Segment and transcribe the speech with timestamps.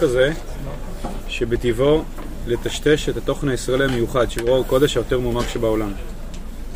[0.00, 0.32] כזה
[1.28, 2.04] שבטבעו
[2.46, 5.92] לטשטש את התוכן הישראלי המיוחד, שהוא אור הקודש היותר מועמק שבעולם.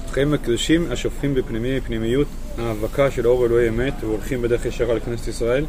[0.08, 2.27] החיים הקדושים השופכים בפנימי פנימיות
[2.59, 5.67] ההאבקה של אור אלוהי אמת והולכים בדרך ישרה לכנסת ישראל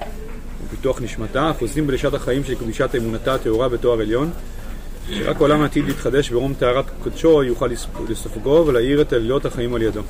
[0.65, 4.31] ופיתוח נשמתה, אחוזים בלשעת החיים של קדושת אמונתה הטהורה בתואר עליון,
[5.09, 7.69] שרק עולם העתיד להתחדש ברום טהרת קודשו יוכל
[8.09, 10.01] לספגו ולהאיר את עלילות החיים על ידו.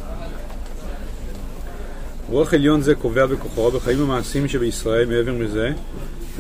[2.30, 5.72] רוח עליון זה קובע בכוחו בחיים המעשיים שבישראל מעבר מזה,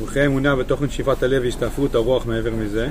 [0.01, 2.89] ובחיי האמונה ותוכן שאיפת הלב והסתעפות הרוח מעבר מזה.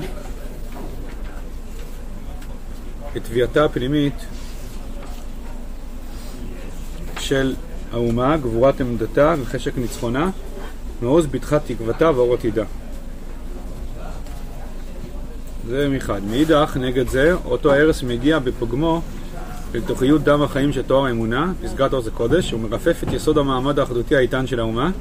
[3.17, 4.13] את תביעתה הפנימית
[7.19, 7.55] של
[7.91, 10.29] האומה, גבורת עמדתה וחשק ניצחונה,
[11.01, 12.63] מעוז בתחת תקוותה ואור עתידה.
[15.67, 16.21] זה מחד.
[16.29, 19.01] מאידך, נגד זה, אותו ההרס מגיע בפוגמו
[19.75, 24.15] אל תוכיות דם החיים של תואר האמונה, פסגת עוז הקודש, ומרפף את יסוד המעמד האחדותי
[24.15, 24.91] האיתן של האומה,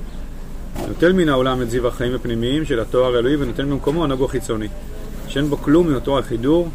[0.89, 4.69] נוטל מן העולם את זיו החיים הפנימיים של התואר האלוהי ונותן במקומו הנגו החיצוני,
[5.29, 6.69] שאין בו כלום מאותו החידור,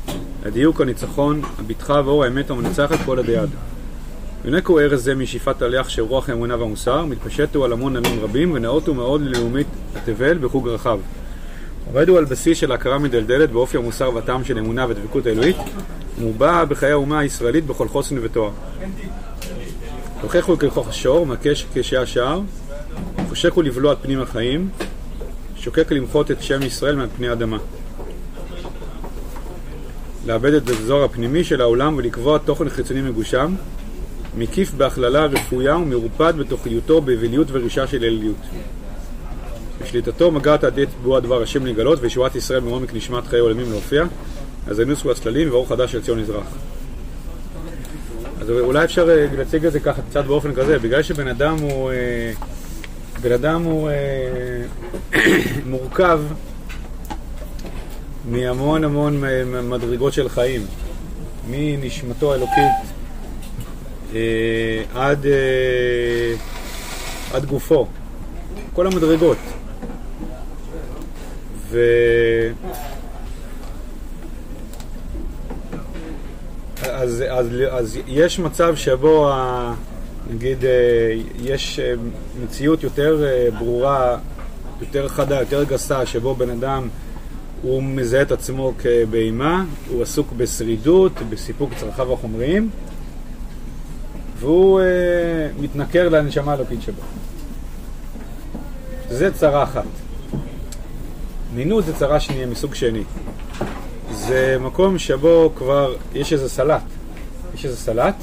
[0.46, 3.50] הדיוק, הניצחון, הבטחה ואור האמת המנצחת כל עדי עד.
[4.46, 8.52] ינקו ארז זה משאיפת הליח של רוח האמונה והמוסר, מתפשט הוא על המון עמים רבים
[8.52, 11.00] ונאות הוא מאוד ללאומית התבל בחוג רחב.
[11.88, 15.58] עובד הוא על בסיס של הכרה מדלדלת באופי המוסר והטעם של אמונה ודבקות האלוהית,
[16.20, 18.52] ומובע בחיי האומה הישראלית בכל חוסן ותואר.
[20.22, 22.42] הוא ככוח השור, מקש כשעה שער,
[23.36, 24.70] חושק הוא לבלוע את פנים החיים,
[25.58, 27.58] שוקק למחות את שם ישראל מעל פני האדמה.
[30.26, 33.56] לאבד את האזור הפנימי של העולם ולקבוע תוכן חיצוני מגושם,
[34.38, 38.42] מקיף בהכללה רפויה ומרופד בתוכיותו באבליות ורישה של אליליות.
[39.82, 44.04] בשליטתו מגעת עד עת בועה דבר השם לגלות וישועת ישראל מעומק נשמת חיי עולמים להופיע,
[44.68, 46.48] אז הנוסו הצללים ואור חדש של ציון מזרח.
[48.42, 51.92] אז אולי אפשר אה, להציג את זה ככה קצת באופן כזה, בגלל שבן אדם הוא,
[51.92, 52.32] אה,
[53.26, 55.22] בן אדם הוא אה,
[55.66, 56.22] מורכב
[58.26, 59.24] מהמון המון
[59.64, 60.66] מדרגות של חיים,
[61.50, 62.72] מנשמתו האלוקית
[64.94, 65.26] עד,
[67.34, 67.88] עד גופו,
[68.74, 69.38] כל המדרגות.
[71.70, 71.80] ו...
[76.84, 79.74] אז, אז, אז יש מצב שבו, ה,
[80.30, 80.72] נגיד, אה,
[81.44, 81.94] יש אה,
[82.44, 84.18] מציאות יותר אה, ברורה,
[84.82, 86.88] יותר חדה, יותר גסה, שבו בן אדם
[87.62, 92.70] הוא מזהה את עצמו כבהמה, הוא עסוק בשרידות, בסיפוק צרכיו החומריים,
[94.40, 94.82] והוא
[95.60, 97.02] מתנכר לנשמה האלוקית שבו.
[99.10, 99.84] זה צרה אחת.
[101.56, 103.04] מינות זה צרה שנייה מסוג שני.
[104.12, 106.82] זה מקום שבו כבר יש איזה סלט.
[107.56, 108.16] יש איזה סלט,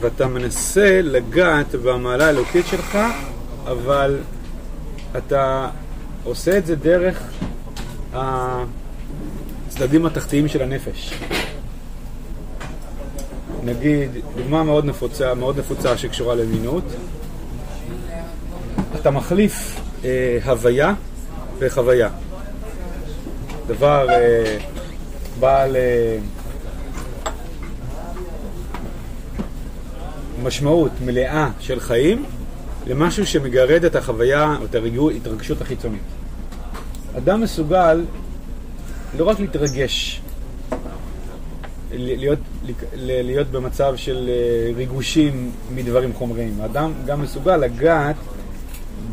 [0.00, 2.98] ואתה מנסה לגעת במעלה האלוקית שלך,
[3.66, 4.18] אבל
[5.18, 5.68] אתה
[6.24, 7.22] עושה את זה דרך
[8.12, 11.14] הצדדים התחתיים של הנפש.
[13.64, 16.84] נגיד, דוגמה מאוד נפוצה, מאוד נפוצה שקשורה למינות,
[19.00, 20.94] אתה מחליף אה, הוויה
[21.58, 22.08] וחוויה.
[23.66, 24.56] דבר אה,
[25.40, 26.18] בעל אה,
[30.42, 32.24] משמעות מלאה של חיים
[32.86, 36.02] למשהו שמגרד את החוויה או את ההתרגשות החיצונית.
[37.16, 38.04] אדם מסוגל
[39.18, 40.20] לא רק להתרגש,
[41.92, 42.38] להיות,
[43.06, 46.60] להיות במצב של אה, ריגושים מדברים חומריים.
[46.60, 48.16] האדם גם מסוגל לגעת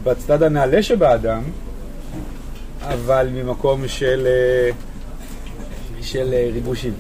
[0.03, 1.43] בצד הנעלה שבאדם,
[2.81, 4.69] אבל ממקום של, אה,
[6.01, 6.93] של אה, ריגושים.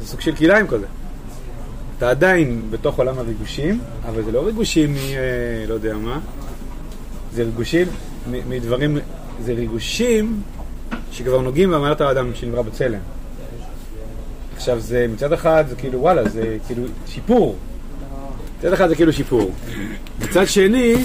[0.00, 0.86] זה סוג של כלאיים כזה.
[1.98, 4.96] אתה עדיין בתוך עולם הריגושים, אבל זה לא ריגושים מ...
[4.96, 6.18] אה, לא יודע מה,
[7.32, 7.86] זה ריגושים
[8.48, 8.98] מדברים,
[9.40, 10.42] זה ריגושים
[11.12, 12.98] שכבר נוגעים במעלת האדם שנברא בצלם.
[14.56, 17.56] עכשיו זה מצד אחד זה כאילו וואלה זה כאילו שיפור.
[18.58, 19.52] מצד אחד זה כאילו שיפור.
[20.20, 20.96] מצד שני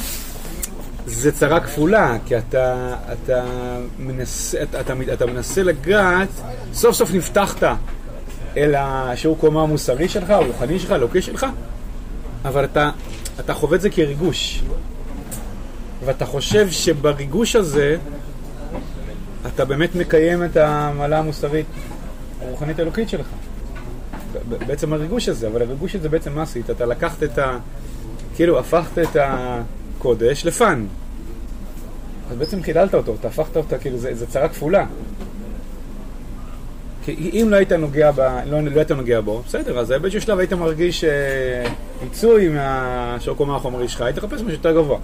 [1.06, 3.46] זה צרה כפולה כי אתה, אתה,
[4.00, 6.30] מנסה, אתה, אתה, אתה מנסה לגעת
[6.74, 7.64] סוף סוף נפתחת
[8.58, 11.46] אל השיעור קומה המוסרי שלך, הרוחני שלך, הלוקי שלך,
[12.46, 12.90] אבל אתה,
[13.40, 14.64] אתה חווה את זה כריגוש.
[16.06, 17.98] ואתה חושב שבריגוש הזה
[19.48, 21.66] אתה באמת מקיים את המעלה המוסרית
[22.42, 23.28] הרוחנית האלוקית שלך.
[24.68, 26.70] בעצם הריגוש הזה, אבל הריגוש הזה בעצם מה עשית?
[26.70, 27.58] אתה לקחת את ה...
[28.36, 30.86] כאילו הפכת את הקודש לפן.
[32.32, 34.86] אז בעצם חיללת אותו, אתה הפכת אותה, כאילו זה, זה צרה כפולה.
[37.06, 40.40] כי אם לא היית נוגע, ב, לא, לא היית נוגע בו, בסדר, אז באיזשהו שלב
[40.40, 41.10] היית מרגיש אה,
[42.00, 45.00] פיצוי מהשוקומה החומרי שלך, היית מחפש משהו יותר גבוה.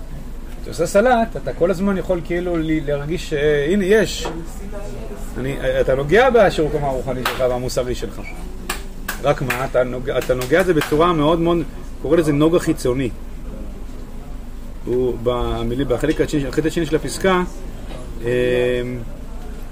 [0.66, 4.28] כשאתה עושה סלט, אתה כל הזמן יכול כאילו להרגיש שהנה יש.
[5.38, 8.22] אני, אתה נוגע בשיעור קומה הרוחני שלך והמוסרי שלך.
[9.24, 11.58] רק מה, אתה נוגע, אתה נוגע את זה בצורה מאוד מאוד,
[12.02, 13.10] קורא לזה נוגה חיצוני.
[14.86, 16.22] הוא במילים, בחלק
[16.66, 17.44] השני של הפסקה,
[18.22, 18.28] אמ,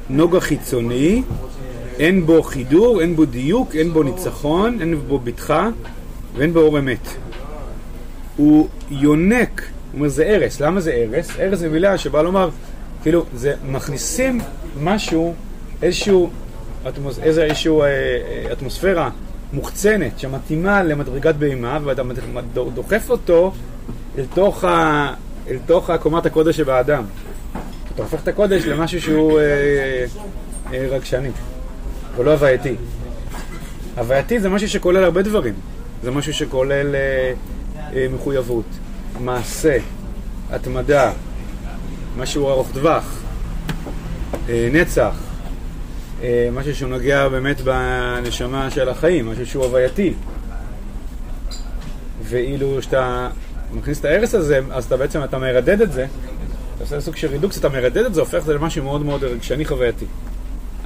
[0.09, 1.23] נוגה חיצוני,
[1.99, 5.69] אין בו חידור, אין בו דיוק, אין בו ניצחון, אין בו בטחה
[6.35, 7.07] ואין בו אור אמת.
[8.37, 11.39] הוא יונק, הוא אומר זה ארס, למה זה ארס?
[11.39, 12.49] ארס זה מילה שבאה לומר,
[13.01, 14.41] כאילו, זה מכניסים
[14.81, 15.33] משהו,
[15.81, 16.29] איזשהו,
[16.89, 19.09] אטמוס, איזשהו אה, אה, אטמוספירה
[19.53, 22.03] מוחצנת שמתאימה למדרגת בהמה ואתה
[22.73, 23.51] דוחף אותו
[24.17, 25.13] אל תוך, ה,
[25.47, 27.03] אל תוך קומת הקודש שבאדם.
[27.95, 30.05] אתה הופך את הקודש למשהו שהוא אה,
[30.73, 31.29] אה, רגשני,
[32.17, 32.75] ולא הווייתי.
[33.97, 35.53] הווייתי זה משהו שכולל הרבה דברים.
[36.03, 37.33] זה משהו שכולל אה,
[37.95, 38.65] אה, מחויבות,
[39.19, 39.77] מעשה,
[40.51, 41.11] התמדה,
[42.17, 43.21] משהו ארוך טווח,
[44.49, 45.15] אה, נצח,
[46.21, 50.13] אה, משהו שהוא נוגע באמת בנשמה של החיים, משהו שהוא הווייתי.
[52.23, 53.29] ואילו כשאתה
[53.73, 56.05] מכניס את ההרס הזה, אז אתה בעצם, אתה מרדד את זה,
[56.75, 59.23] אתה עושה סוג של רידוקס, אתה מרדד את זה, הופך את זה למשהו מאוד מאוד
[59.23, 60.05] רגשני חווייתי.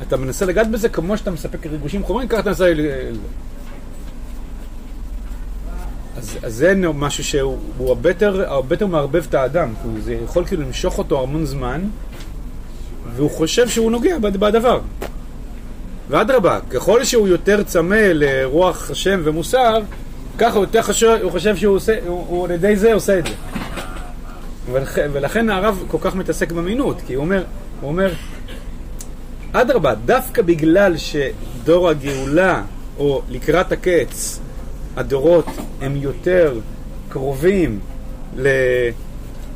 [0.01, 2.73] אתה מנסה לגעת בזה כמו שאתה מספק ריגושים חומרים, ככה אתה מנסה...
[6.17, 7.57] אז, אז זה משהו שהוא
[7.87, 8.45] הרבה יותר,
[8.87, 11.81] מערבב את האדם, זה יכול כאילו למשוך אותו המון זמן,
[13.15, 14.79] והוא חושב שהוא נוגע בדבר.
[16.09, 19.79] ואדרבה, ככל שהוא יותר צמא לרוח השם ומוסר,
[20.37, 23.25] ככה הוא יותר חשוב, הוא חושב שהוא עושה, הוא, הוא על ידי זה עושה את
[23.25, 23.33] זה.
[24.71, 27.43] ולכן, ולכן הרב כל כך מתעסק במינות, כי הוא אומר,
[27.81, 28.13] הוא אומר,
[29.61, 32.63] אדרבה, דווקא בגלל שדור הגאולה,
[32.97, 34.39] או לקראת הקץ,
[34.95, 35.45] הדורות
[35.81, 36.59] הם יותר
[37.09, 37.79] קרובים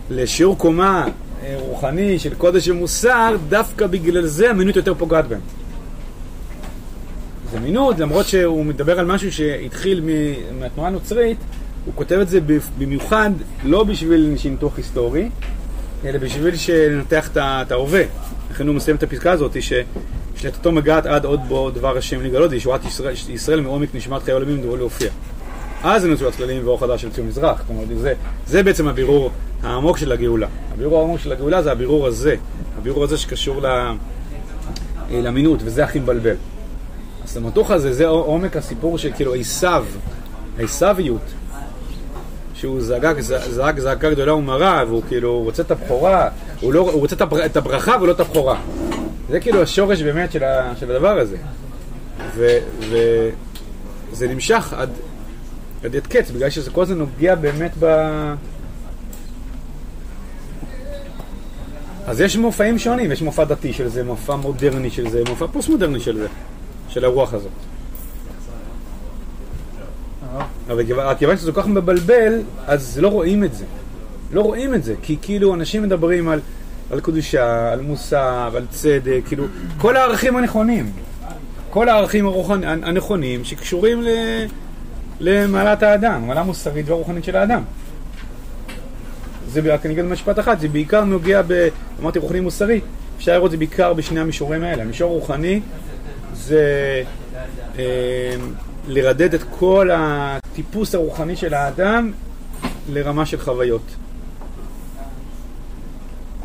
[0.09, 1.07] לשיעור קומה
[1.43, 5.39] אה, רוחני של קודש ומוסר, דווקא בגלל זה המינות יותר פוגעת בהם.
[7.51, 10.03] זה מינות, למרות שהוא מדבר על משהו שהתחיל
[10.59, 11.37] מהתנועה הנוצרית,
[11.85, 12.39] הוא כותב את זה
[12.77, 13.29] במיוחד
[13.63, 15.29] לא בשביל ניתוח היסטורי,
[16.05, 18.03] אלא בשביל שננתח את ההווה.
[18.51, 22.85] לכן הוא מסיים את הפסקה הזאת, ששלטתו מגעת עד עוד בו דבר השם לגלות, וישועת
[22.85, 25.09] ישראל, ישראל מעומק נשמת חיי עולמים דברו להופיע.
[25.83, 27.63] אז נוצרו הצללים ואור חדש של ציון מזרח.
[27.69, 28.13] אומרת, זה,
[28.47, 29.31] זה בעצם הבירור
[29.63, 30.47] העמוק של הגאולה.
[30.73, 32.35] הבירור העמוק של הגאולה זה הבירור הזה.
[32.77, 33.61] הבירור הזה שקשור
[35.11, 36.35] למינות, וזה הכי מבלבל.
[37.23, 39.85] הסמטוח הזה, זה עומק הסיפור של כאילו עשיו,
[40.59, 41.21] העשוויות,
[42.53, 42.81] שהוא
[43.49, 46.29] זעק זעקה גדולה ומרה, והוא כאילו רוצה את הבכורה,
[46.61, 47.15] הוא, לא, הוא רוצה
[47.45, 48.61] את הברכה ולא את הבכורה.
[49.29, 51.37] זה כאילו השורש באמת של, ה, של הדבר הזה.
[52.35, 54.89] וזה נמשך עד,
[55.83, 57.85] עד עד קץ, בגלל שזה כל זה נוגע באמת ב...
[62.07, 65.69] אז יש מופעים שונים, יש מופע דתי של זה, מופע מודרני של זה, מופע פוסט
[65.69, 66.27] מודרני של זה.
[66.89, 67.51] של הרוח הזאת.
[70.67, 70.83] אבל
[71.19, 73.65] כיוון שזה כל כך מבלבל, אז לא רואים את זה.
[74.33, 76.39] לא רואים את זה, כי כאילו אנשים מדברים על,
[76.91, 79.45] על קדושה, על מוסר, על צדק, כאילו,
[79.77, 80.91] כל הערכים הנכונים.
[81.69, 82.63] כל הערכים הרוחנ...
[82.63, 84.07] הנכונים שקשורים ל...
[85.19, 87.63] למעלת האדם, מעלה מוסרית והרוחנית של האדם.
[89.47, 91.67] זה רק אני אגיד משפט אחד, זה בעיקר נוגע ב...
[92.01, 92.81] אמרתי רוחני מוסרי,
[93.17, 94.83] אפשר לראות את זה בעיקר בשני המישורים האלה.
[94.83, 95.61] המישור רוחני
[96.33, 97.03] זה
[97.79, 98.35] אה,
[98.87, 102.11] לרדד את כל הטיפוס הרוחני של האדם
[102.89, 103.95] לרמה של חוויות.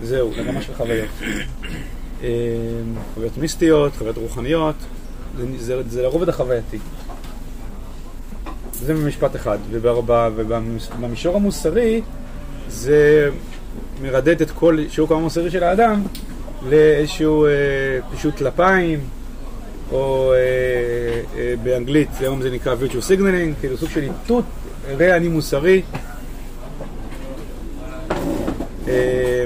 [0.03, 1.09] זהו, לרמה של חוויות.
[2.23, 2.29] אה,
[3.15, 4.75] חוויות מיסטיות, חוויות רוחניות,
[5.89, 6.79] זה לרובד החווייתי.
[8.73, 12.03] זה במשפט אחד, ובמישור המוסרי
[12.69, 13.31] זה
[14.03, 16.03] מרדד את כל שיעור כמה מוסרי של האדם
[16.69, 17.51] לאיזשהו אה,
[18.11, 19.01] פישוט טלפיים,
[19.93, 20.39] או אה,
[21.39, 24.45] אה, באנגלית היום זה נקרא virtual signaling, כאילו סוג של איתות,
[24.99, 25.83] ראה אני מוסרי.
[28.89, 29.45] אה,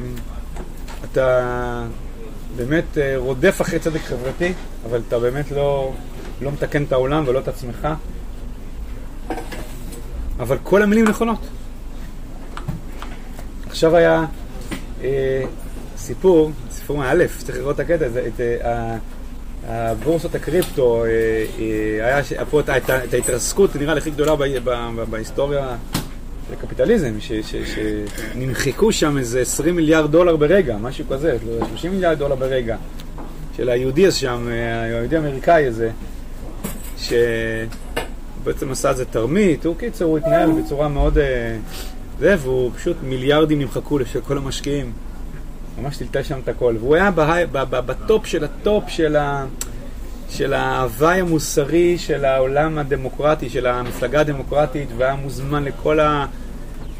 [1.12, 1.85] אתה
[2.57, 4.52] באמת אה, רודף אחרי צדק חברתי,
[4.87, 5.93] אבל אתה באמת לא,
[6.40, 7.88] לא מתקן את העולם ולא את עצמך.
[10.38, 11.38] אבל כל המילים נכונות.
[13.67, 14.25] עכשיו היה
[15.02, 15.43] אה,
[15.97, 18.97] סיפור, סיפור מאלף, צריך לראות את הקטע, הזה, את, אה,
[19.69, 21.11] הבורסות הקריפטו, אה,
[21.59, 24.35] אה, היה פה את ההתרסקות נראה לי הכי גדולה
[25.11, 25.76] בהיסטוריה
[26.50, 31.37] של הקפיטליזם, שנמחקו שם איזה 20 מיליארד דולר ברגע, משהו כזה,
[31.69, 32.76] 30 מיליארד דולר ברגע,
[33.57, 35.90] של היהודי שם, אה, היהודי האמריקאי הזה,
[36.99, 41.19] שבעצם עשה איזה תרמית, הוא קיצור, הוא התנהל בצורה מאוד
[42.21, 44.92] זה, והוא פשוט מיליארדים נמחקו של כל המשקיעים.
[45.83, 46.75] ממש טלטל שם את הכל.
[46.80, 47.11] והוא היה
[47.71, 49.47] בטופ של הטופ של, ה,
[50.30, 56.26] של ההוויי המוסרי של העולם הדמוקרטי, של המפלגה הדמוקרטית, והיה מוזמן לכל ה,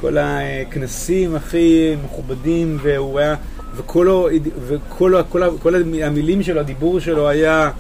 [0.01, 3.35] כל הכנסים הכי מכובדים, והוא היה,
[3.77, 4.29] וכל,
[4.67, 7.71] וכל, כל, כל המילים שלו, הדיבור שלו היה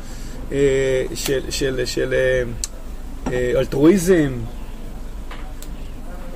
[0.52, 2.42] אה, של, של, של אה,
[3.32, 4.32] אה, אלטרואיזם,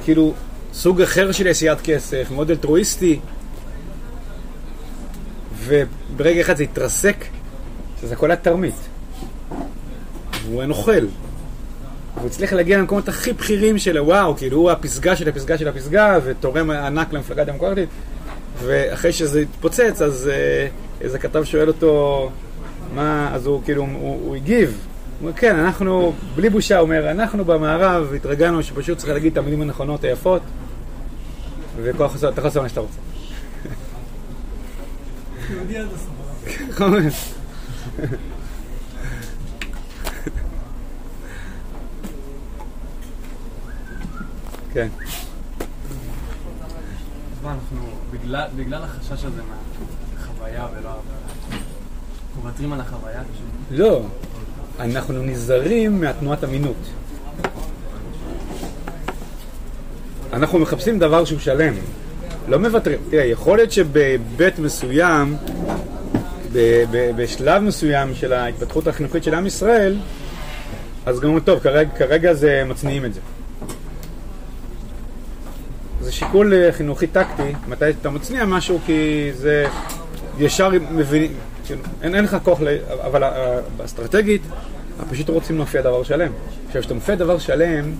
[0.04, 0.34] כאילו
[0.72, 3.20] סוג אחר של עשיית כסף, מאוד אלטרואיסטי.
[5.64, 7.16] וברגע אחד זה התרסק,
[8.00, 8.74] שזה הכל היה תרמית.
[10.46, 11.06] והוא היה נוכל.
[12.14, 16.18] הוא הצליח להגיע למקומות הכי בכירים שלו, וואו, כאילו הוא הפסגה של הפסגה של הפסגה,
[16.24, 17.88] ותורם ענק למפלגה הדמוקרטית.
[18.62, 20.66] ואחרי שזה התפוצץ, אז אה,
[21.00, 22.30] איזה כתב שואל אותו,
[22.94, 24.68] מה, אז הוא כאילו, הוא, הוא הגיב.
[24.68, 29.38] הוא אומר, כן, אנחנו, בלי בושה, הוא אומר, אנחנו במערב התרגלנו שפשוט צריך להגיד את
[29.38, 30.42] המילים הנכונות היפות,
[31.82, 32.98] וכוח אתה יכול לעשות מה שאתה רוצה.
[35.50, 37.34] יהודי עד הסוף.
[44.74, 44.88] כן.
[47.44, 47.80] אנחנו,
[48.56, 49.42] בגלל החשש הזה
[50.16, 50.90] מהחוויה ולא...
[50.90, 53.22] אנחנו מוותרים על החוויה?
[53.70, 54.02] לא,
[54.80, 56.76] אנחנו נזהרים מהתנועת אמינות.
[60.32, 61.74] אנחנו מחפשים דבר שהוא שלם.
[62.48, 62.98] לא מוותרים.
[63.10, 65.36] תראה, יכול להיות שבבית מסוים,
[67.16, 69.96] בשלב מסוים של ההתפתחות החינוכית של עם ישראל,
[71.06, 73.20] אז גם טוב, כרגע, כרגע זה מצניעים את זה.
[76.14, 79.66] שיקול אה, חינוכי טקטי, מתי אתה מצניע משהו, כי זה
[80.38, 81.32] ישר מבין,
[81.66, 82.76] כאילו, אין, אין לך כוח, ל...
[83.06, 83.24] אבל
[83.84, 84.42] אסטרטגית,
[85.10, 86.32] פשוט רוצים להופיע דבר שלם.
[86.66, 87.92] עכשיו, כשאתה מופיע דבר שלם,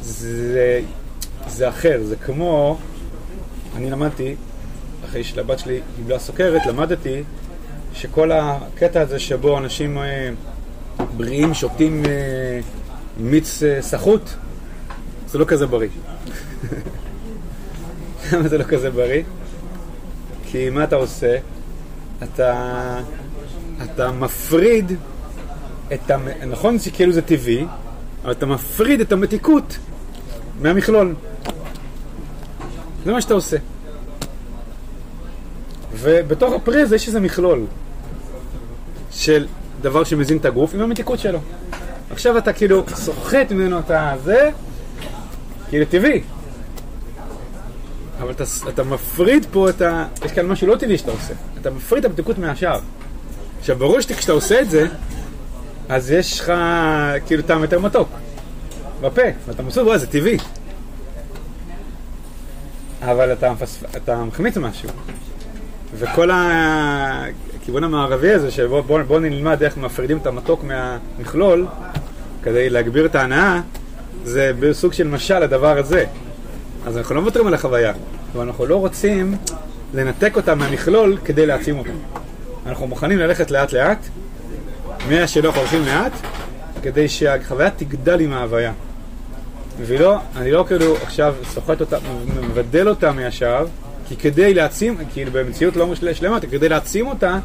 [0.00, 0.80] זה,
[1.48, 2.78] זה אחר, זה כמו,
[3.76, 4.34] אני למדתי,
[5.04, 7.22] אחרי שלבת שלי קיבלה סוכרת, למדתי
[7.94, 10.30] שכל הקטע הזה שבו אנשים אה,
[11.16, 12.60] בריאים שותים אה,
[13.16, 14.30] מיץ אה, סחוט,
[15.26, 15.88] זה לא כזה בריא.
[18.32, 19.22] למה זה לא כזה בריא?
[20.44, 21.38] כי מה אתה עושה?
[22.22, 23.00] אתה,
[23.82, 24.92] אתה מפריד
[25.94, 26.28] את המ...
[26.46, 27.66] נכון שכאילו זה טבעי,
[28.24, 29.78] אבל אתה מפריד את המתיקות
[30.60, 31.14] מהמכלול.
[33.04, 33.56] זה מה שאתה עושה.
[35.92, 37.66] ובתוך הפרי הזה יש איזה מכלול
[39.10, 39.46] של
[39.80, 41.38] דבר שמזין את הגוף עם המתיקות שלו.
[42.10, 44.50] עכשיו אתה כאילו סוחט ממנו את הזה,
[45.68, 46.22] כאילו טבעי.
[48.22, 50.06] אבל אתה, אתה מפריד פה את ה...
[50.24, 51.34] יש כאן משהו לא טבעי שאתה עושה.
[51.60, 52.78] אתה מפריד את המתיקות מהשאר.
[53.60, 54.86] עכשיו, ברור שכשאתה עושה את זה,
[55.88, 56.52] אז יש לך
[57.26, 58.08] כאילו טעם יותר מתוק
[59.00, 60.38] בפה, ואתה מבסוט, וואי, זה טבעי.
[63.02, 63.52] אבל אתה,
[63.96, 64.88] אתה מחמיץ משהו.
[65.94, 71.66] וכל הכיוון המערבי הזה, שבוא בוא, בוא נלמד איך מפרידים את המתוק מהמכלול,
[72.42, 73.60] כדי להגביר את ההנאה,
[74.24, 76.04] זה בסוג של משל לדבר הזה.
[76.86, 77.92] אז אנחנו לא מוותרים על החוויה,
[78.34, 79.36] אבל אנחנו לא רוצים
[79.94, 81.90] לנתק אותה מהמכלול כדי להעצים אותה.
[82.66, 84.06] אנחנו מוכנים ללכת לאט לאט,
[85.10, 86.12] מהשילוח הולכים לאט,
[86.82, 88.72] כדי שהחוויה תגדל עם ההוויה.
[89.78, 91.96] ולא, אני לא כאילו עכשיו סוחט אותה,
[92.48, 93.66] מבדל אותה מהשאר,
[94.08, 97.38] כי כדי להעצים, כאילו במציאות לא שלמה, כדי להעצים אותה,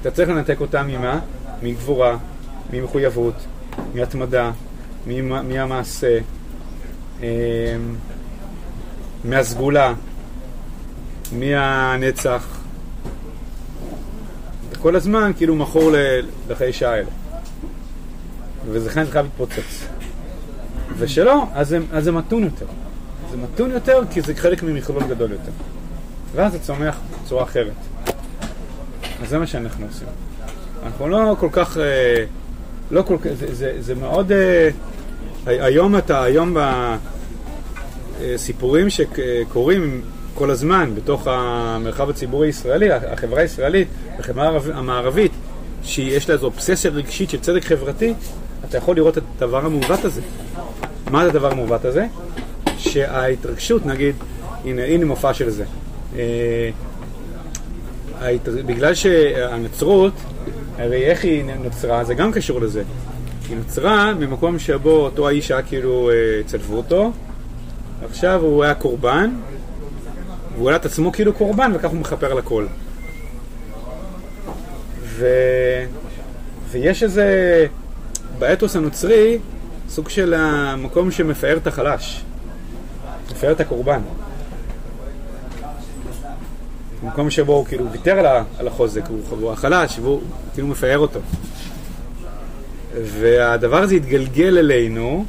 [0.00, 1.20] אתה צריך לנתק אותה ממה?
[1.62, 2.16] מגבורה,
[2.72, 3.34] ממחויבות,
[3.94, 4.50] מהתמדה,
[5.06, 6.18] מהמעשה,
[7.20, 7.26] אמ,
[9.24, 9.94] מהסגולה,
[11.32, 12.58] מהנצח.
[14.78, 15.92] כל הזמן כאילו מכור
[16.48, 17.08] לחיי שעה האלה.
[18.70, 19.86] ולכן זה חייב להתפוצץ.
[20.98, 22.66] ושלא, אז זה, אז זה מתון יותר.
[23.30, 25.52] זה מתון יותר כי זה חלק ממכלול גדול יותר.
[26.34, 27.72] ואז זה צומח בצורה אחרת.
[29.22, 30.08] אז זה מה שאנחנו עושים.
[30.82, 32.24] אנחנו לא כל כך, אה,
[32.90, 34.68] לא כל כך, זה, זה, זה מאוד, אה,
[35.46, 36.56] היום אתה, היום
[38.20, 40.02] בסיפורים שקורים
[40.34, 45.32] כל הזמן בתוך המרחב הציבורי הישראלי, החברה הישראלית, החברה המערבית,
[45.84, 48.14] שיש לה איזו אובססיה רגשית של צדק חברתי,
[48.68, 50.20] אתה יכול לראות את הדבר המעוות הזה.
[51.10, 52.06] מה זה הדבר המעוות הזה?
[52.78, 54.14] שההתרגשות, נגיד,
[54.64, 55.64] הנה, הנה מופע של זה.
[56.16, 56.70] אה,
[58.66, 60.12] בגלל שהנצרות,
[60.78, 62.82] הרי איך היא נוצרה, זה גם קשור לזה.
[63.48, 67.12] היא נוצרה ממקום שבו אותו האיש היה כאילו, אה, צלבו אותו,
[68.04, 69.30] עכשיו הוא היה קורבן,
[70.54, 72.66] והוא העלה את עצמו כאילו קורבן, וכך הוא מכפר על הכל.
[75.02, 75.26] ו...
[76.70, 77.66] ויש איזה,
[78.38, 79.38] באתוס הנוצרי,
[79.88, 82.24] סוג של המקום שמפאר את החלש,
[83.30, 84.00] מפאר את הקורבן.
[87.02, 90.20] במקום שבו הוא כאילו ויתר על החוזק, הוא הוא החלש, והוא
[90.52, 91.20] כאילו מפאר אותו.
[93.02, 95.24] והדבר הזה התגלגל אלינו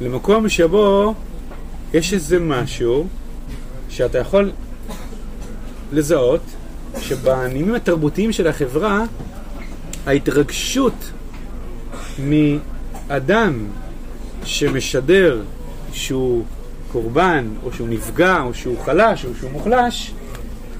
[0.00, 1.14] למקום שבו
[1.94, 3.06] יש איזה משהו
[3.92, 4.50] שאתה יכול
[5.92, 6.40] לזהות
[7.00, 9.04] שבנימים התרבותיים של החברה
[10.06, 11.10] ההתרגשות
[12.18, 13.66] מאדם
[14.44, 15.42] שמשדר
[15.92, 16.44] שהוא
[16.92, 20.12] קורבן, או שהוא נפגע, או שהוא חלש, או שהוא מוחלש,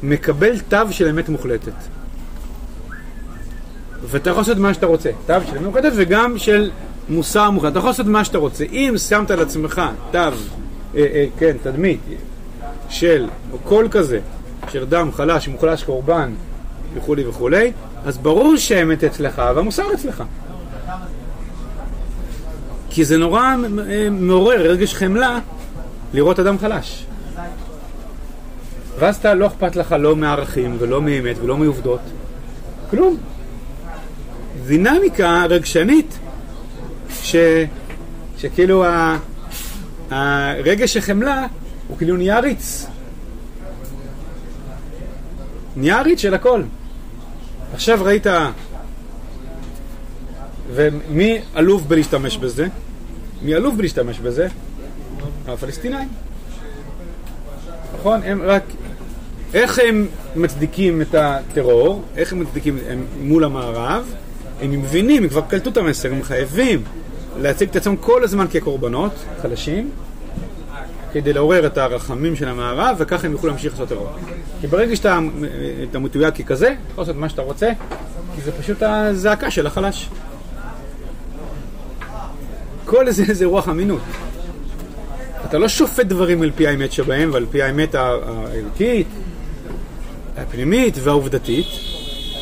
[0.03, 1.73] מקבל תו של אמת מוחלטת.
[4.03, 6.71] ואתה יכול לעשות מה שאתה רוצה, תו של אמת מוחלטת וגם של
[7.09, 7.71] מוסר מוחלט.
[7.71, 8.65] אתה יכול לעשות מה שאתה רוצה.
[8.65, 10.31] אם שמת על עצמך תו, אה,
[10.95, 12.01] אה, כן, תדמית
[12.93, 14.21] של, או קול כזה,
[14.69, 16.33] של דם חלש, מוחלש, קורבן,
[16.95, 17.73] וכולי וכולי,
[18.05, 20.25] אז ברור שהאמת אצלך והמוסר אצלך.
[22.91, 23.55] כי זה נורא
[24.11, 25.39] מעורר רגש חמלה
[26.15, 27.07] לראות אדם חלש.
[28.99, 32.01] ואז אתה לא אכפת לך לא מערכים ולא מאמת ולא מעובדות.
[32.91, 33.17] כלום.
[34.67, 36.19] דינמיקה רגשנית
[37.23, 37.37] ש...
[38.39, 39.17] שכאילו ה...
[40.11, 41.47] הרגש החמלה
[41.93, 42.87] הוא כאילו נהיה עריץ.
[45.77, 46.63] נהיה עריץ של הכל.
[47.75, 48.27] עכשיו ראית...
[50.73, 52.67] ומי עלוב בלהשתמש בזה?
[53.43, 54.49] מי עלוב בלהשתמש בזה?
[55.49, 56.09] הפלסטינאים.
[57.99, 58.21] נכון?
[58.23, 58.63] הם רק...
[59.55, 60.07] איך הם
[60.37, 62.03] מצדיקים את הטרור?
[62.17, 64.15] איך הם מצדיקים הם מול המערב?
[64.61, 66.83] הם מבינים, הם כבר קלטו את המסר, הם חייבים
[67.41, 69.91] להציג את עצמם כל הזמן כקורבנות חלשים,
[71.13, 74.09] כדי לעורר את הרחמים של המערב, וככה הם יוכלו להמשיך לעשות טרור.
[74.61, 75.19] כי ברגע שאתה
[75.91, 77.71] אתה מתויג ככזה, אתה יכול לעשות מה שאתה רוצה,
[78.35, 80.09] כי זה פשוט הזעקה של החלש.
[82.85, 84.03] כל זה זה רוח אמינות.
[85.45, 89.07] אתה לא שופט דברים על פי האמת שבהם ועל פי האמת הערכית,
[90.37, 91.67] הפנימית והעובדתית,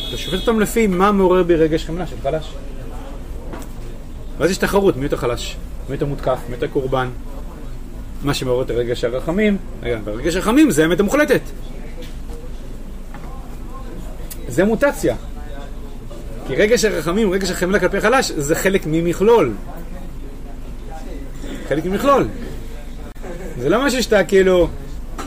[0.08, 2.52] אתה שופט אותם לפי מה מעורר בי רגש חמלה של חלש.
[4.38, 5.56] ואז יש תחרות, מי יותר חלש,
[5.88, 7.08] מי יותר מותקף, מי יותר קורבן.
[8.22, 11.40] מה שמעורר את הרגש הרחמים, והרגש הרחמים זה האמת המוחלטת.
[14.48, 15.16] זה מוטציה.
[16.46, 19.52] כי רגש הרחמים, רגש החמלה כלפי חלש, זה חלק ממכלול.
[21.68, 22.28] חלק ממכלול.
[23.58, 24.68] זה לא משהו שאתה כאילו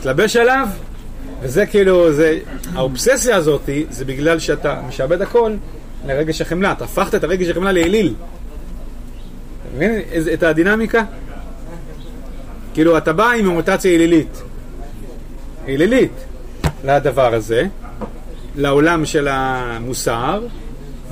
[0.02, 0.68] תלבש עליו,
[1.42, 2.38] וזה כאילו, זה,
[2.74, 5.52] האובססיה הזאת זה בגלל שאתה משעבד הכל
[6.06, 6.72] לרגש החמלה.
[6.72, 8.14] אתה הפכת את הרגש החמלה לאליל.
[9.62, 10.00] אתה מבין
[10.32, 11.04] את הדינמיקה?
[12.74, 14.42] כאילו, אתה בא עם המוטציה אלילית.
[15.68, 16.12] אלילית
[16.84, 17.66] לדבר הזה,
[18.56, 20.46] לעולם של המוסר,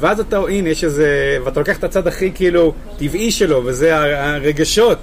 [0.01, 4.99] ואז אתה, הנה, יש איזה, ואתה לוקח את הצד הכי כאילו טבעי שלו, וזה הרגשות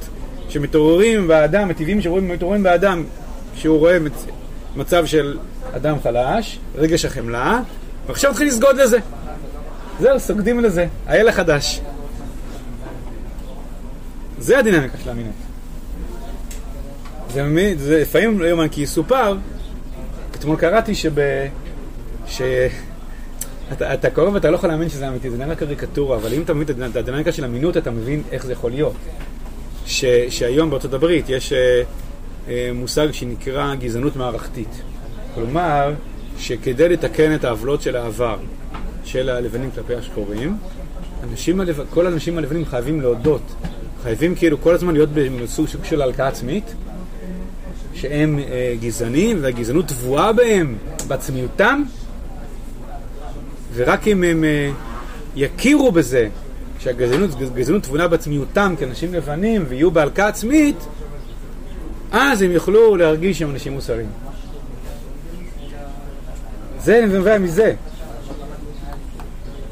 [0.49, 3.03] שמתעוררים באדם, הטבעים שמתעוררים באדם,
[3.55, 3.97] שהוא רואה
[4.75, 5.37] מצב של
[5.75, 7.59] אדם חלש, רגש החמלה,
[8.07, 8.99] ועכשיו תתחיל לסגוד לזה.
[9.99, 11.81] זהו, סוגדים לזה, האל החדש.
[14.39, 15.48] זה הדינמיקה של המינות.
[17.29, 19.37] זה, זה לפעמים לא יאומן כי יסופר,
[20.35, 21.13] אתמול קראתי שב...
[22.27, 22.41] ש...
[23.71, 26.53] אתה, אתה קורא ואתה לא יכול להאמין שזה אמיתי, זה נראה קריקטורה, אבל אם אתה
[26.53, 28.93] מבין את הדינמיקה של אמינות, אתה מבין איך זה יכול להיות.
[29.85, 31.81] ש, שהיום בארצות הברית יש אה,
[32.47, 34.81] אה, מושג שנקרא גזענות מערכתית.
[35.35, 35.93] כלומר,
[36.37, 38.37] שכדי לתקן את העוולות של העבר
[39.05, 40.57] של הלבנים כלפי השחורים,
[41.23, 41.81] אנשים הלב...
[41.89, 43.41] כל האנשים הלבנים חייבים להודות,
[44.03, 46.73] חייבים כאילו כל הזמן להיות בסוג של הלקאה עצמית,
[48.01, 50.75] שהם אה, גזענים והגזענות טבועה בהם,
[51.07, 51.83] בעצמיותם,
[53.73, 54.71] ורק אם הם אה,
[55.35, 56.27] יכירו בזה
[56.79, 60.75] שהגזענות טבונה בעצמיותם כאנשים לבנים ויהיו בהלקאה עצמית,
[62.11, 64.09] אז הם יוכלו להרגיש שהם אנשים מוסריים.
[66.83, 67.73] זה נובע מזה.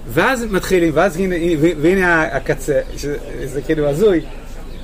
[0.09, 4.21] ואז מתחילים, ואז הנה, והנה הקצה, שזה כאילו הזוי,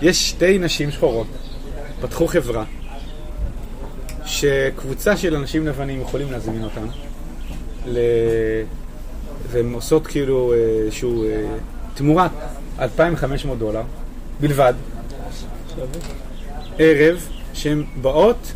[0.01, 1.27] יש שתי נשים שחורות,
[2.01, 2.63] פתחו חברה,
[4.33, 6.85] שקבוצה של אנשים לבנים יכולים להזמין אותם,
[7.87, 7.97] ל...
[9.51, 11.25] והן עושות כאילו איזשהו
[11.93, 12.31] תמורת
[12.79, 13.81] 2,500 דולר
[14.39, 14.73] בלבד,
[16.77, 18.53] ערב, שהן באות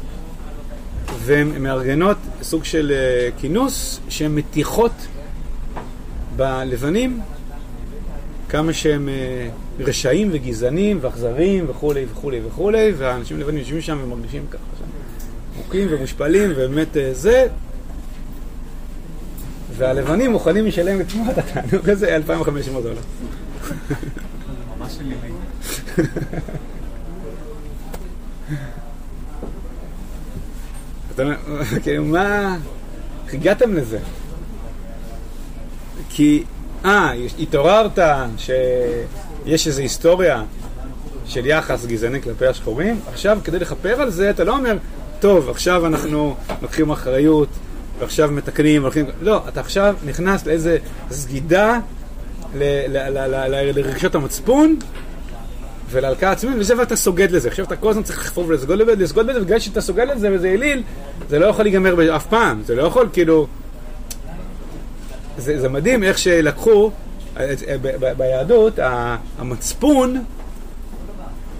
[1.20, 2.94] והן מארגנות סוג של
[3.38, 4.92] כינוס שהן מתיחות
[6.36, 7.22] בלבנים
[8.50, 9.10] כמה שהם
[9.80, 14.87] רשעים וגזענים ואכזריים וכולי וכולי וכולי והאנשים הלבנים יושבים שם ומרגישים ככה
[15.58, 17.48] מוכים ומושפלים ובאמת זה
[19.78, 23.02] והלבנים מוכנים לשלם את תמורת התענוג הזה 2,500 דולר.
[24.80, 24.98] ממש.
[31.13, 31.36] אתה אומר,
[31.84, 32.58] כאילו, מה...
[33.26, 34.00] איך הגעתם לזה?
[36.10, 36.43] כי,
[36.86, 38.00] אה, התעוררת
[38.38, 40.43] שיש איזו היסטוריה
[41.26, 44.78] של יחס גזעני כלפי השחורים, עכשיו כדי לכפר על זה, אתה לא אומר,
[45.19, 47.49] טוב, עכשיו אנחנו לוקחים אחריות,
[47.99, 49.06] ועכשיו מתקנים, הולכים...
[49.21, 50.77] לא, אתה עכשיו נכנס לאיזה
[51.12, 51.80] סגידה
[52.56, 54.75] לרגשות המצפון
[55.91, 57.47] ולהלקאה עצמית, וזה ואתה סוגד לזה.
[57.47, 60.49] עכשיו אתה כל הזמן צריך לחפור ולסגוד לזה, לסגוד לזה, ובגלל שאתה סוגד לזה וזה
[60.49, 60.84] אליל,
[61.30, 62.62] זה לא יכול להיגמר אף פעם.
[62.65, 63.47] זה לא יכול, כאילו...
[65.38, 66.91] זה, זה מדהים איך שלקחו,
[68.17, 68.80] ביהדות,
[69.38, 70.23] המצפון,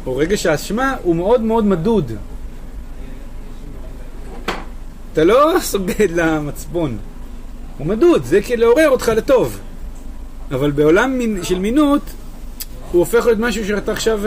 [0.06, 2.12] או רגש האשמה, הוא מאוד מאוד מדוד.
[5.18, 6.98] אתה לא סוגד למצפון,
[7.78, 9.60] הוא מדוד, זה כאילו לעורר אותך לטוב.
[10.52, 12.02] אבל בעולם של מינות,
[12.92, 14.20] הוא הופך להיות משהו שאתה עכשיו,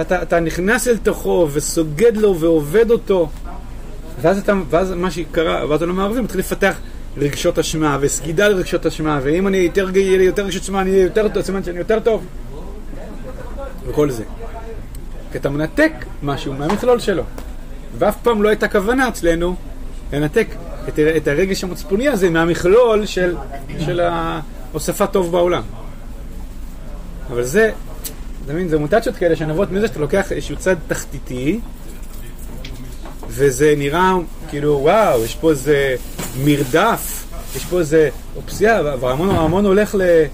[0.00, 3.28] אתה, אתה נכנס אל תוכו וסוגד לו ועובד אותו.
[4.20, 6.76] ואז, אתה, ואז מה שקרה, ואז העולם הערבי מתחיל לפתח
[7.16, 11.02] רגשות אשמה וסגידה לרגשות אשמה, ואם אני יותר, יהיה לי יותר רגשות אשמה, אני אהיה
[11.02, 12.24] יותר טוב, סימן שאני יותר טוב.
[13.86, 14.24] וכל זה.
[15.32, 17.22] כי אתה מנתק משהו מהמכלול שלו.
[17.98, 19.56] ואף פעם לא הייתה כוונה אצלנו
[20.12, 20.46] לנתק
[20.88, 23.36] את, את הרגש המצפוני הזה מהמכלול של,
[23.78, 24.00] של
[24.72, 25.62] הוספת טוב בעולם.
[27.30, 27.70] אבל זה,
[28.44, 31.60] אתה מבין, זה מוטציות כאלה שנובעות מזה שאתה לוקח איזשהו צד תחתיתי,
[33.28, 34.14] וזה נראה
[34.48, 35.96] כאילו, וואו, יש פה איזה
[36.44, 37.24] מרדף,
[37.56, 40.00] יש פה איזה אופסיה, והמון המון הולך ל...
[40.00, 40.26] אה,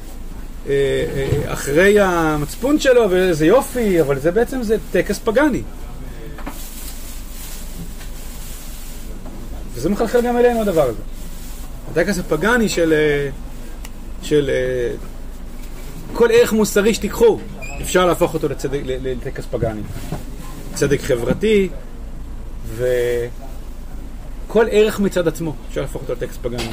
[0.68, 5.62] אה, אחרי המצפון שלו, וזה יופי, אבל זה בעצם זה טקס פגאני.
[9.76, 11.02] וזה מחלחל גם אלינו הדבר הזה.
[11.90, 13.28] הטקס הפגאני של, אה,
[14.22, 14.94] של אה,
[16.12, 17.38] כל ערך מוסרי שתיקחו,
[17.82, 19.82] אפשר להפוך אותו לצדק, לטקס פגאני.
[20.74, 21.68] צדק חברתי
[22.76, 26.70] וכל ערך מצד עצמו, אפשר להפוך אותו לטקס פגאני.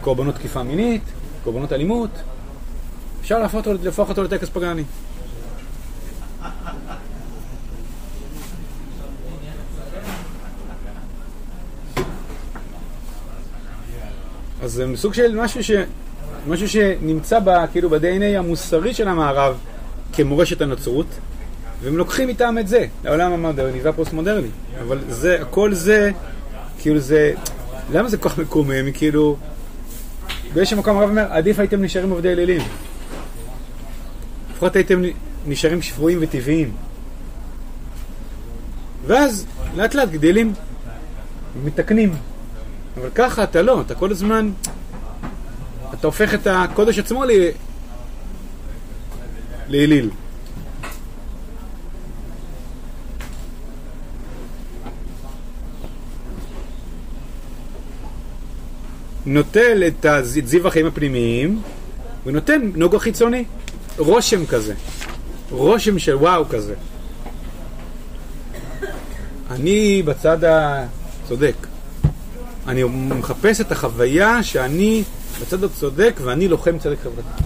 [0.00, 1.02] קורבנות תקיפה מינית,
[1.44, 2.10] קורבנות אלימות,
[3.20, 4.84] אפשר להפוך אותו, להפוך אותו לטקס פגאני.
[14.62, 15.70] אז זה סוג של משהו, ש...
[16.48, 17.66] משהו שנמצא ב...
[17.72, 19.58] כאילו ב-DNA המוסרי של המערב
[20.12, 21.06] כמורשת הנצרות,
[21.82, 24.48] והם לוקחים איתם את זה לעולם המודרני והפוסט-מודרני.
[24.82, 26.10] אבל זה, כל זה,
[26.78, 27.32] כאילו זה,
[27.92, 28.92] למה זה כל כך מקומם?
[28.94, 29.36] כאילו,
[30.54, 32.62] באיזשהו מקום הרב אומר, עדיף הייתם נשארים עובדי אלילים.
[34.52, 35.02] לפחות הייתם
[35.46, 36.72] נשארים שפויים וטבעיים.
[39.06, 39.46] ואז
[39.76, 40.52] לאט לאט גדלים,
[41.64, 42.14] מתקנים.
[42.96, 44.50] אבל ככה אתה לא, אתה כל הזמן,
[45.94, 47.30] אתה הופך את הקודש עצמו ל...
[49.68, 50.10] לאליל.
[59.26, 61.62] נוטל את זיו החיים הפנימיים
[62.26, 63.44] ונותן נוגו חיצוני,
[63.98, 64.74] רושם כזה,
[65.50, 66.74] רושם של וואו כזה.
[69.50, 71.71] אני בצד הצודק.
[72.68, 72.84] אני
[73.18, 75.02] מחפש את החוויה שאני
[75.40, 77.42] בצד הצודק ואני לוחם צדק חברתי.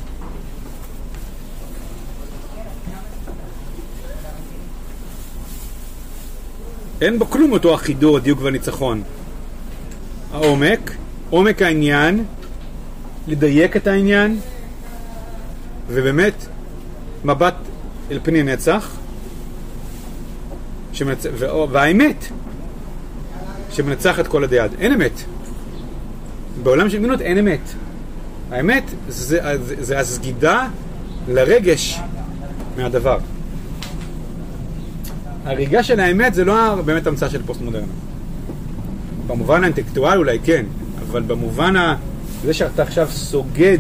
[7.01, 9.03] אין בו כלום אותו החידור, הדיוק והניצחון.
[10.33, 10.93] העומק,
[11.31, 12.25] עומק העניין,
[13.29, 14.41] לדייק את העניין,
[15.89, 16.47] ובאמת,
[17.25, 17.55] מבט
[18.11, 18.97] אל פני נצח,
[20.93, 21.27] שמצ...
[21.71, 22.25] והאמת,
[23.77, 24.71] שמנצח את כל הדעת.
[24.79, 25.13] אין אמת.
[26.63, 27.61] בעולם של גמינות אין אמת.
[28.51, 30.69] האמת זה, זה, זה הסגידה
[31.29, 32.01] לרגש
[32.77, 33.19] מהדבר.
[35.45, 37.87] הריגה של האמת זה לא באמת המצאה של פוסט מודרנה.
[39.27, 40.67] במובן האינטלקטואל אולי כן,
[41.03, 41.97] אבל במובן ה...
[42.45, 43.79] זה שאתה עכשיו סוגד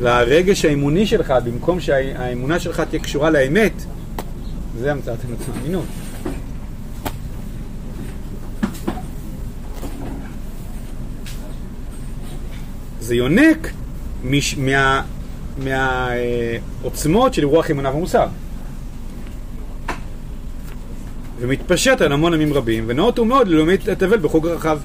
[0.00, 3.72] לרגש האמוני שלך במקום שהאמונה שלך תהיה קשורה לאמת,
[4.78, 5.18] זה המצאת
[5.56, 5.84] האמינות.
[13.02, 13.70] זה יונק
[14.24, 15.02] מש, מה,
[15.58, 18.26] מהעוצמות של רוח אמונה ומוסר.
[21.40, 24.78] ומתפשט על המון עמים רבים, ונאות הוא מאוד ללומד לתבל בחוג רחב.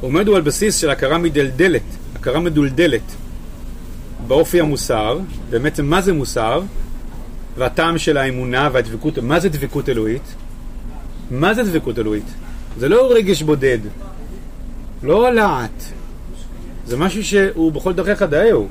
[0.00, 1.82] עומד הוא על בסיס של הכרה מדלדלת,
[2.14, 3.14] הכרה מדולדלת
[4.26, 5.18] באופי המוסר,
[5.50, 6.62] באמת מה זה מוסר,
[7.56, 10.34] והטעם של האמונה והדבקות, מה זה דבקות אלוהית?
[11.30, 12.26] מה זה דבקות אלוהית?
[12.78, 13.78] זה לא רגש בודד,
[15.04, 15.82] לא להט.
[16.86, 18.68] זה משהו שהוא בכל דרכיך דאהו.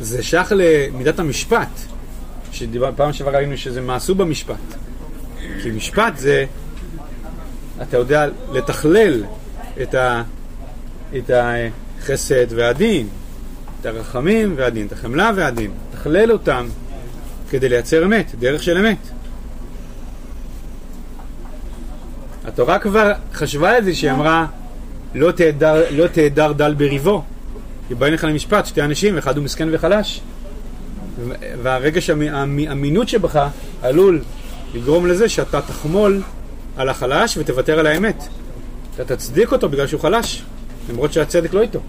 [0.00, 1.68] זה שייך למידת המשפט,
[2.52, 4.56] שפעם שעברה ראינו שזה מעשו במשפט.
[5.62, 6.44] כי משפט זה,
[7.82, 9.24] אתה יודע לתכלל
[9.82, 10.22] את, ה,
[11.16, 13.08] את החסד והדין,
[13.80, 16.68] את הרחמים והדין, את החמלה והדין, תכלל אותם
[17.50, 19.19] כדי לייצר אמת, דרך של אמת.
[22.52, 24.46] התורה כבר חשבה על זה, שהיא אמרה
[25.14, 27.22] לא תהדר, לא תהדר דל בריבו.
[27.88, 30.20] כי באים לך למשפט שתי אנשים, אחד הוא מסכן וחלש.
[31.62, 33.46] והרגש האמינות שבך
[33.82, 34.22] עלול
[34.74, 36.22] לגרום לזה שאתה תחמול
[36.76, 38.24] על החלש ותוותר על האמת.
[38.94, 40.42] אתה תצדיק אותו בגלל שהוא חלש,
[40.90, 41.80] למרות שהצדק לא איתו.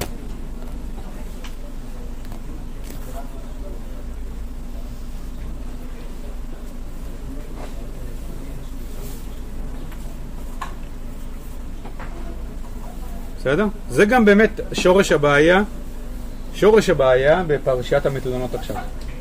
[13.41, 13.65] בסדר?
[13.89, 15.63] זה גם באמת שורש הבעיה,
[16.53, 18.75] שורש הבעיה בפרשיית המתלונות עכשיו.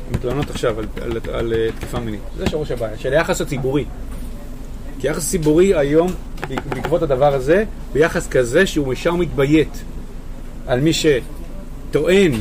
[0.09, 2.19] המתלונות עכשיו על, על, על, על אה, תקיפה מינית.
[2.37, 3.85] זה שורש הבעיה, של היחס הציבורי.
[4.99, 6.11] כי יחס ציבורי היום,
[6.69, 9.83] בעקבות הדבר הזה, ביחס כזה שהוא ישר מתביית
[10.67, 12.31] על מי שטוען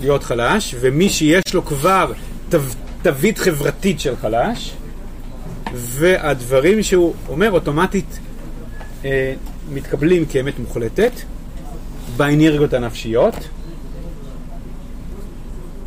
[0.00, 2.12] להיות חלש, ומי שיש לו כבר
[3.02, 4.72] תווית חברתית של חלש,
[5.74, 8.18] והדברים שהוא אומר אוטומטית
[9.04, 9.34] אה,
[9.72, 11.12] מתקבלים כאמת מוחלטת
[12.16, 13.34] באנרגיות הנפשיות,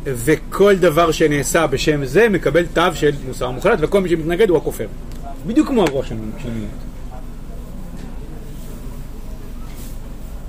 [0.04, 4.86] וכל דבר שנעשה בשם זה מקבל תו של מוסר מוחלט, וכל מי שמתנגד הוא הכופר.
[5.46, 6.70] בדיוק כמו הרוח של מיניות.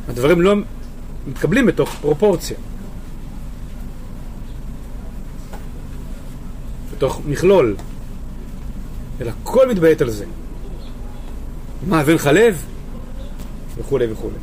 [0.10, 0.56] הדברים לא
[1.28, 2.58] מתקבלים בתוך פרופורציה.
[6.96, 7.76] בתוך מכלול.
[9.22, 10.26] אלא הכל מתביית על זה.
[11.88, 12.65] מה, אבן חלב?
[13.78, 14.36] וכולי וכולי.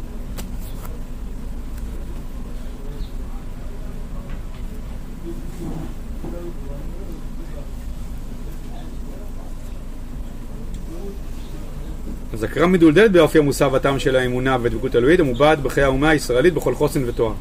[12.32, 16.74] אז הקרב מדולדלת באופי המוסר והטעם של האמונה ודבקות אלוהית המובעת בחיי האומה הישראלית בכל
[16.74, 17.32] חוסן ותואר.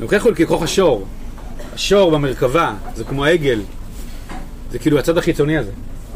[0.00, 1.06] נוכח הוא ככוח השור.
[1.72, 3.62] השור במרכבה, זה כמו העגל.
[4.70, 5.70] זה כאילו הצד החיצוני הזה.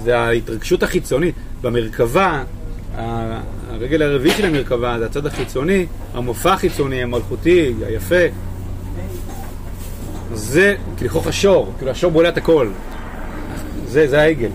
[0.04, 1.34] זה ההתרגשות החיצונית.
[1.62, 2.42] במרכבה,
[3.70, 8.24] הרגל הרביעי של המרכבה זה הצד החיצוני, המופע החיצוני, המלכותי, היפה.
[10.32, 12.68] זה כלכוך השור, כאילו השור בולע את הכל.
[13.86, 14.50] זה, זה העגל.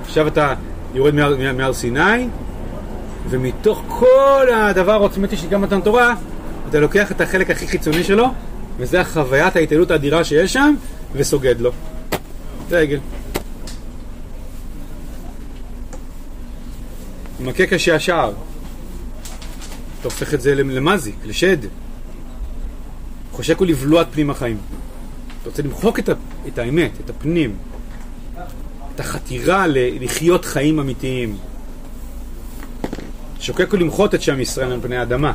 [0.00, 0.54] עכשיו אתה
[0.94, 1.14] יורד
[1.54, 2.28] מהר סיני,
[3.30, 6.14] ומתוך כל הדבר העוצמתי של גם מתן תורה,
[6.70, 8.26] אתה לוקח את החלק הכי חיצוני שלו,
[8.78, 10.74] וזה החוויית ההתעלות האדירה שיש שם,
[11.14, 11.70] וסוגד לו.
[12.68, 12.98] זה העגל.
[17.40, 18.32] מכה קשה השער.
[20.00, 21.56] אתה הופך את זה למזיק, לשד.
[23.32, 24.56] חושק הוא לבלוע את פנים החיים.
[25.40, 26.12] אתה רוצה למחוק את, ה,
[26.48, 27.56] את האמת, את הפנים.
[28.94, 29.64] את החתירה
[30.00, 31.36] לחיות חיים אמיתיים.
[33.40, 35.32] שוקק הוא למחות את שם ישראל על פני האדמה.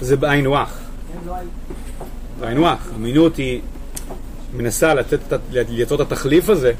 [0.00, 0.78] זה בעין ווח.
[2.40, 2.88] בעין ווח.
[2.96, 3.60] אמינות היא
[4.54, 5.20] מנסה לתת,
[5.52, 6.72] לייצר את התחליף הזה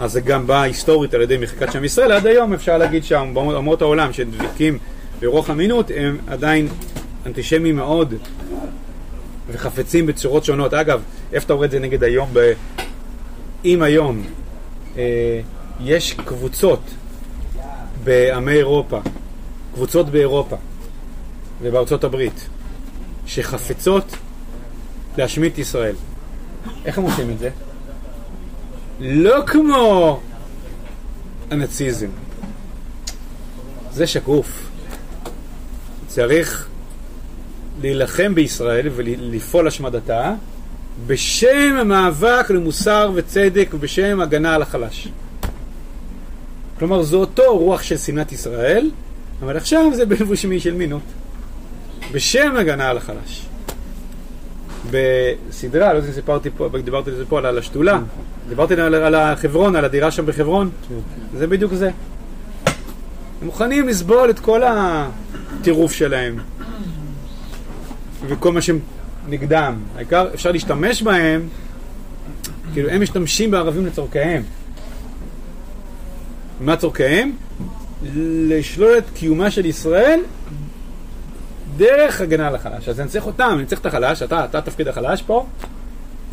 [0.00, 3.82] אז זה גם בא היסטורית על ידי מחיקת שם ישראל, עד היום אפשר להגיד שאומות
[3.82, 4.78] העולם שדבקים
[5.20, 6.68] ברוח אמינות הם עדיין
[7.26, 8.14] אנטישמים מאוד
[9.52, 10.74] וחפצים בצורות שונות.
[10.74, 12.28] אגב, איפה אתה רואה את זה נגד היום?
[12.32, 12.52] ב...
[13.64, 14.22] אם היום
[14.96, 15.40] אה,
[15.80, 16.80] יש קבוצות
[18.04, 19.00] בעמי אירופה,
[19.74, 20.56] קבוצות באירופה
[21.62, 22.48] ובארצות הברית
[23.26, 24.16] שחפצות
[25.16, 25.94] להשמיד את ישראל,
[26.84, 27.50] איך הם עושים את זה?
[29.00, 30.20] לא כמו
[31.50, 32.08] הנאציזם.
[33.92, 34.68] זה שקוף.
[36.06, 36.68] צריך
[37.82, 40.34] להילחם בישראל ולפעול השמדתה
[41.06, 45.08] בשם המאבק למוסר וצדק ובשם הגנה על החלש.
[46.78, 48.90] כלומר, זה אותו רוח של שנאת ישראל,
[49.42, 51.02] אבל עכשיו זה בלבוש מי של מינות.
[52.12, 53.46] בשם הגנה על החלש.
[54.90, 58.00] בסדרה, לא יודע אם סיפרתי פה, דיברתי על זה פה, על השתולה,
[58.48, 60.70] דיברתי על, על החברון, על הדירה שם בחברון,
[61.36, 61.90] זה בדיוק זה.
[63.40, 66.38] הם מוכנים לסבול את כל הטירוף שלהם
[68.28, 68.78] וכל מה שהם
[69.28, 69.76] נגדם.
[69.96, 71.48] העיקר אפשר להשתמש בהם,
[72.72, 74.42] כאילו הם משתמשים בערבים לצורכיהם.
[76.60, 77.32] מה צורכיהם?
[78.48, 80.20] לשלול את קיומה של ישראל
[81.76, 82.88] דרך הגנה על החלש.
[82.88, 85.46] אז אני צריך אותם, אני צריך את החלש, אתה, אתה תפקיד החלש פה,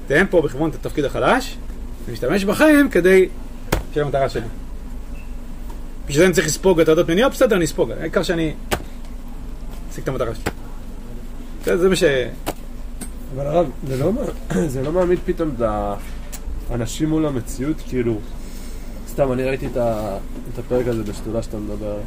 [0.06, 1.58] אתם פה בחברון את התפקיד החלש,
[2.06, 3.30] אני משתמש בכם כדי
[3.94, 4.48] שיהיה המטרה שלי.
[6.08, 8.54] בשביל זה אני צריך לספוג הטרדות מיניות, בסדר, אני אספוג, העיקר שאני
[9.92, 10.44] אשיג את המטרה שלי.
[11.66, 12.04] זה זה מה ש...
[13.36, 14.12] אבל הרב, זה לא,
[14.74, 15.62] זה לא מעמיד פתאום את
[16.70, 18.20] האנשים מול המציאות, כאילו...
[19.10, 20.18] סתם, אני ראיתי את, ה,
[20.54, 21.98] את הפרק הזה בשדולה שאתה מדבר,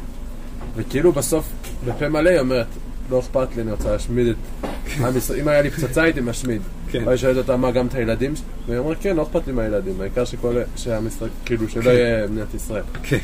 [0.75, 1.49] וכאילו בסוף,
[1.85, 2.67] בפה מלא היא אומרת,
[3.09, 4.35] לא אכפת לי, אני רוצה להשמיד את...
[4.99, 6.61] עם ישראל." אם היה לי פצצה הייתי משמיד.
[6.91, 7.03] כן.
[7.05, 8.35] והיא שואלת אותה, מה, גם את הילדים?
[8.35, 10.55] ש-" והיא אומרת, כן, לא אכפת לי מהילדים, העיקר שכל...
[11.07, 11.89] ישראל, כאילו, שלא כן.
[11.89, 12.83] יהיה מדינת ישראל.
[13.03, 13.17] כן.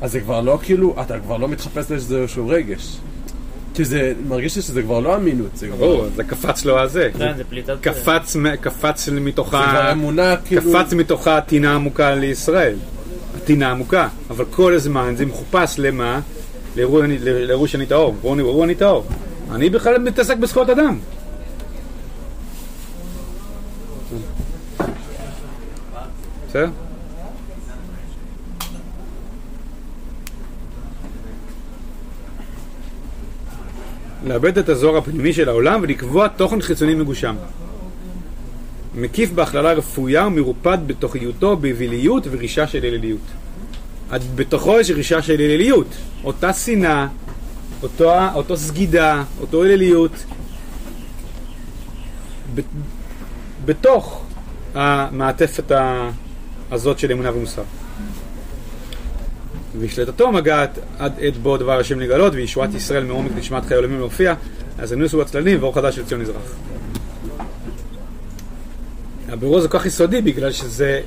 [0.00, 2.96] אז זה כבר לא כאילו, אתה כבר לא מתחפש לאיזה איזשהו רגש.
[3.74, 5.76] כי זה, מרגיש לי שזה כבר לא אמינות, זה כבר...
[5.76, 7.10] ברור, זה קפץ לו הזה.
[7.18, 7.76] כן, זה פליטת...
[7.80, 10.62] קפץ, מ- קפץ זה כבר מתוכה, אמונה, כאילו...
[10.72, 12.76] קפץ מתוכה טינה עמוקה לישראל.
[13.44, 14.08] טינה עמוקה.
[14.30, 16.20] אבל כל הזמן זה מחופש למה?
[16.76, 18.14] לאירוע שאני טהור.
[18.22, 19.04] בואו אירוע אני טהור.
[19.52, 20.98] אני בכלל מתעסק בזכויות אדם.
[26.54, 26.70] בסדר?
[34.26, 37.36] לאבד את הזוהר הפנימי של העולם ולקבוע תוכן חיצוני מגושם.
[38.94, 43.20] מקיף בהכללה רפויה ומרופד בתוכיותו באוויליות ורישה של אליליות.
[44.34, 45.86] בתוכו יש רישה של אליליות.
[46.24, 47.06] אותה שנאה,
[47.82, 50.24] אותו, אותו סגידה, אותו אליליות.
[53.64, 54.22] בתוך
[54.74, 56.10] המעטפת ה-
[56.70, 57.62] הזאת של אמונה ומוסר.
[59.78, 64.34] והשלטתו מגעת עד עת בו דבר השם לגלות וישועת ישראל מעומק נשמת חיי עולמים להופיע
[64.78, 66.54] אז הנוסו הצללים ואור חדש של ציון מזרח.
[69.28, 71.00] הבירור הזה כל כך יסודי בגלל שזה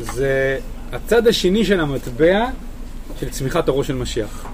[0.00, 0.58] זה
[0.92, 2.46] הצד השני של המטבע
[3.20, 4.46] של צמיחת אורו של משיח.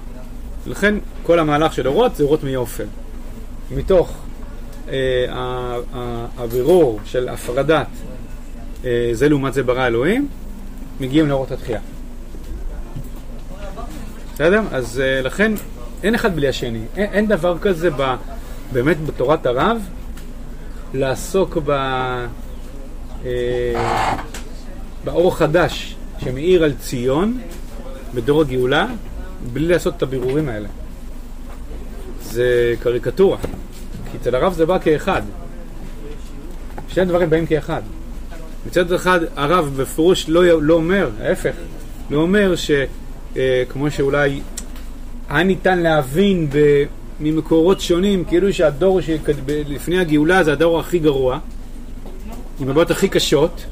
[0.67, 2.87] לכן כל המהלך של אורות זה אורות מיופל.
[3.71, 4.13] מתוך
[4.89, 4.95] אה,
[6.37, 7.87] הבירור של הפרדת
[8.85, 10.29] אה, זה לעומת זה ברא אלוהים,
[11.01, 11.81] מגיעים לאורות התחייה.
[14.35, 14.61] בסדר?
[14.73, 15.53] אז אה, לכן
[16.03, 16.81] אין אחד בלי השני.
[16.97, 18.15] אין, אין דבר כזה ב,
[18.73, 19.83] באמת בתורת הרב
[20.95, 21.71] לעסוק ב,
[23.25, 24.19] אה,
[25.05, 27.41] באור חדש שמאיר על ציון
[28.15, 28.87] בדור הגאולה
[29.53, 30.69] בלי לעשות את הבירורים האלה.
[32.23, 33.39] זה קריקטורה.
[34.11, 35.23] כי אצל הרב זה בא כאחד.
[36.89, 37.83] שני הדברים באים כאחד.
[38.67, 41.55] מצד אחד הרב בפירוש לא, לא אומר, ההפך,
[42.11, 44.41] לא אומר שכמו שאולי
[45.29, 46.85] היה ניתן להבין ב,
[47.21, 51.39] ממקורות שונים, כאילו שהדור שלפני הגאולה זה הדור הכי גרוע,
[52.61, 53.65] עם הבעיות הכי קשות,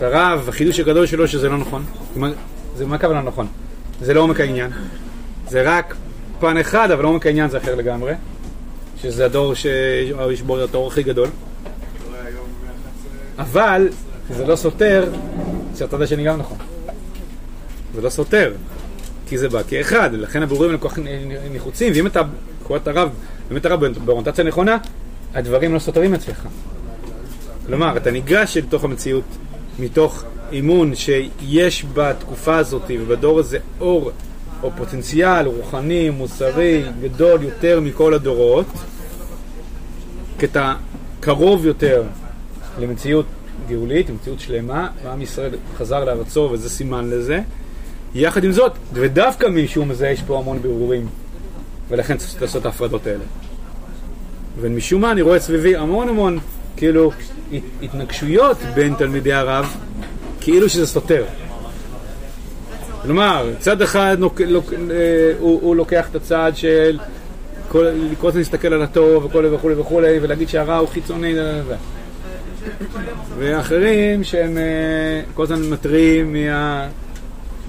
[0.00, 1.84] הרב, החידוש הגדול שלו שזה לא נכון.
[2.76, 3.46] זה מה הכוונה נכון?
[4.00, 4.70] זה לא עומק העניין.
[5.48, 5.96] זה רק
[6.40, 8.12] פן אחד, אבל עומק העניין זה אחר לגמרי.
[9.02, 11.28] שזה הדור שיש בו את האור הכי גדול.
[13.38, 13.88] אבל
[14.30, 15.12] זה לא סותר
[15.78, 16.58] שהצד השני גם נכון.
[17.94, 18.52] זה לא סותר,
[19.28, 20.98] כי זה בא כאחד, לכן הבירורים האלה כל כך
[21.54, 22.22] נחוצים, ואם אתה
[22.76, 23.08] את הרב,
[23.48, 24.76] באמת הרב באוריינטציה נכונה,
[25.34, 26.46] הדברים לא סותרים אצלך.
[27.66, 29.24] כלומר, אתה ניגש אל תוך המציאות
[29.78, 34.10] מתוך אימון שיש בתקופה הזאת ובדור הזה אור
[34.62, 38.66] או פוטנציאל רוחני, מוסרי, גדול יותר מכל הדורות,
[40.38, 40.74] כי אתה
[41.20, 42.02] קרוב יותר
[42.80, 43.26] למציאות
[43.68, 47.40] גאולית, למציאות שלמה, ועם ישראל חזר לארצו וזה סימן לזה.
[48.14, 51.06] יחד עם זאת, ודווקא משום זה יש פה המון בירורים,
[51.88, 53.24] ולכן צריך לעשות את ההפרדות האלה.
[54.60, 56.38] ומשום מה אני רואה סביבי המון המון
[56.76, 57.10] כאילו
[57.52, 59.76] הת- התנגשויות בין תלמידי הרב,
[60.40, 61.24] כאילו שזה סותר.
[63.02, 64.76] כלומר, צד אחד נוק, לוק, אה,
[65.38, 66.98] הוא, הוא לוקח את הצד של
[67.68, 67.86] כל,
[68.20, 71.74] כל הזמן להסתכל על הטוב וכולי וכולי וכולי ולהגיד שהרע הוא חיצוני ו...
[73.38, 76.88] ואחרים שהם אה, כל הזמן מתריעים מה...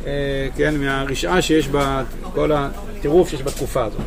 [0.06, 4.02] אה, כן, מהרשעה שיש בה, כל הטירוף שיש בתקופה הזאת.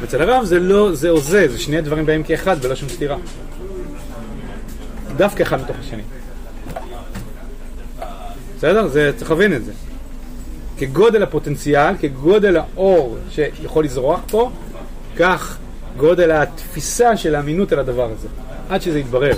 [0.00, 3.16] ואצל הרב זה לא זה או זה, זה שני דברים באים כאחד ולא שום סתירה.
[5.16, 6.02] דווקא אחד מתוך השני.
[8.56, 8.88] בסדר?
[8.88, 9.72] זה, צריך להבין את זה.
[10.78, 14.50] כגודל הפוטנציאל, כגודל האור שיכול לזרוח פה,
[15.16, 15.58] כך
[15.96, 18.28] גודל התפיסה של האמינות על הדבר הזה,
[18.68, 19.34] עד שזה יתברר.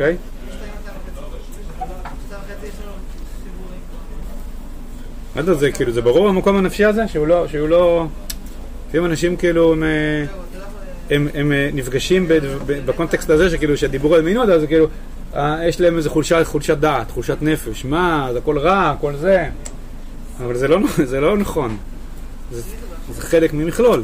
[0.00, 0.16] אוקיי?
[5.34, 8.06] מה זה, זה כאילו, זה ברור במקום הנפשי הזה, שהוא לא, שהוא לא...
[8.88, 10.24] לפעמים אנשים כאילו הם, אה,
[11.10, 12.26] הם, הם אה, נפגשים
[12.66, 14.86] בקונטקסט הזה, שכאילו, שהדיבור על מינות, אז כאילו,
[15.34, 19.46] אה, יש להם איזה חולשה, חולשת דעת, חולשת נפש, מה, זה הכל רע, הכל זה.
[20.44, 20.78] אבל זה לא,
[21.10, 21.76] זה לא נכון.
[22.52, 22.62] זה,
[23.12, 24.02] זה חלק ממכלול.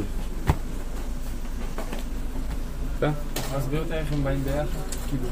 [5.07, 5.23] כאילו?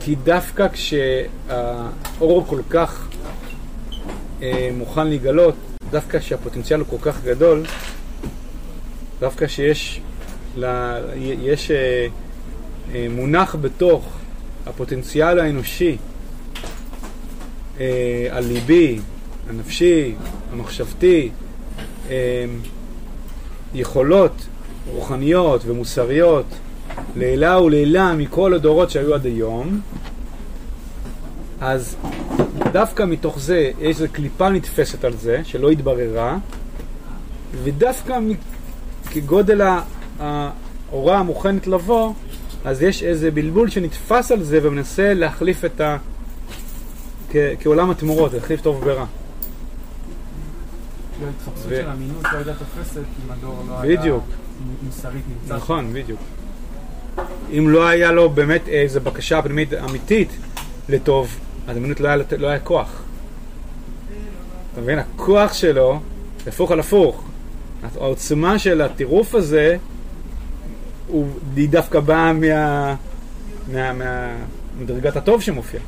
[0.00, 3.08] כי דווקא כשהאור כל כך
[4.42, 5.54] אה, מוכן להיגלות,
[5.90, 7.62] דווקא שהפוטנציאל הוא כל כך גדול,
[9.20, 10.00] דווקא שיש
[10.56, 12.06] לה, יש אה,
[12.94, 14.08] אה, מונח בתוך
[14.66, 15.96] הפוטנציאל האנושי
[17.80, 19.00] אה, הליבי,
[19.48, 20.14] הנפשי,
[20.52, 21.30] המחשבתי,
[22.10, 22.44] אה,
[23.74, 24.46] יכולות
[24.92, 26.44] רוחניות ומוסריות
[27.16, 29.80] לעילה ולעילה מכל הדורות שהיו עד היום,
[31.60, 31.96] אז
[32.72, 36.38] דווקא מתוך זה יש איזו קליפה נתפסת על זה, שלא התבררה,
[37.62, 38.18] ודווקא
[39.10, 39.60] כגודל
[40.20, 42.12] ההוראה המוכנת לבוא,
[42.64, 45.96] אז יש איזה בלבול שנתפס על זה ומנסה להחליף את ה...
[47.30, 47.36] כ...
[47.60, 49.06] כעולם התמורות, להחליף טוב ורע.
[51.26, 54.24] ההתחפשות של אמינות לא הייתה תופסת אם הדור לא היה בדיוק.
[54.82, 55.54] מוסרית נמצא.
[55.54, 56.20] נכון, בדיוק.
[57.58, 60.28] אם לא היה לו באמת איזו בקשה פנימית אמיתית
[60.88, 61.38] לטוב,
[61.68, 63.02] אז אמינות לא היה, לא היה כוח.
[64.72, 64.98] אתה מבין?
[64.98, 66.00] הכוח שלו,
[66.46, 67.24] הפוך על הפוך.
[68.00, 69.76] העוצמה של הטירוף הזה,
[71.06, 72.94] הוא, היא דווקא באה מה,
[73.72, 74.36] מה, מה,
[74.78, 75.80] מדרגת הטוב שמופיע.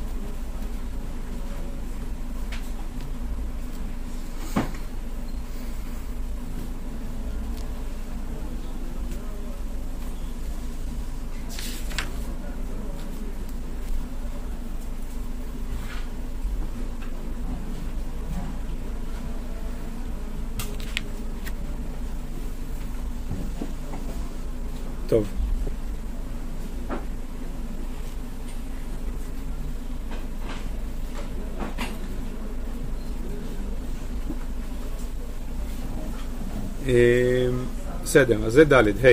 [25.12, 25.27] טוב.
[36.87, 36.93] אמ,
[38.13, 39.09] בסדר, אז זה ד', ה'.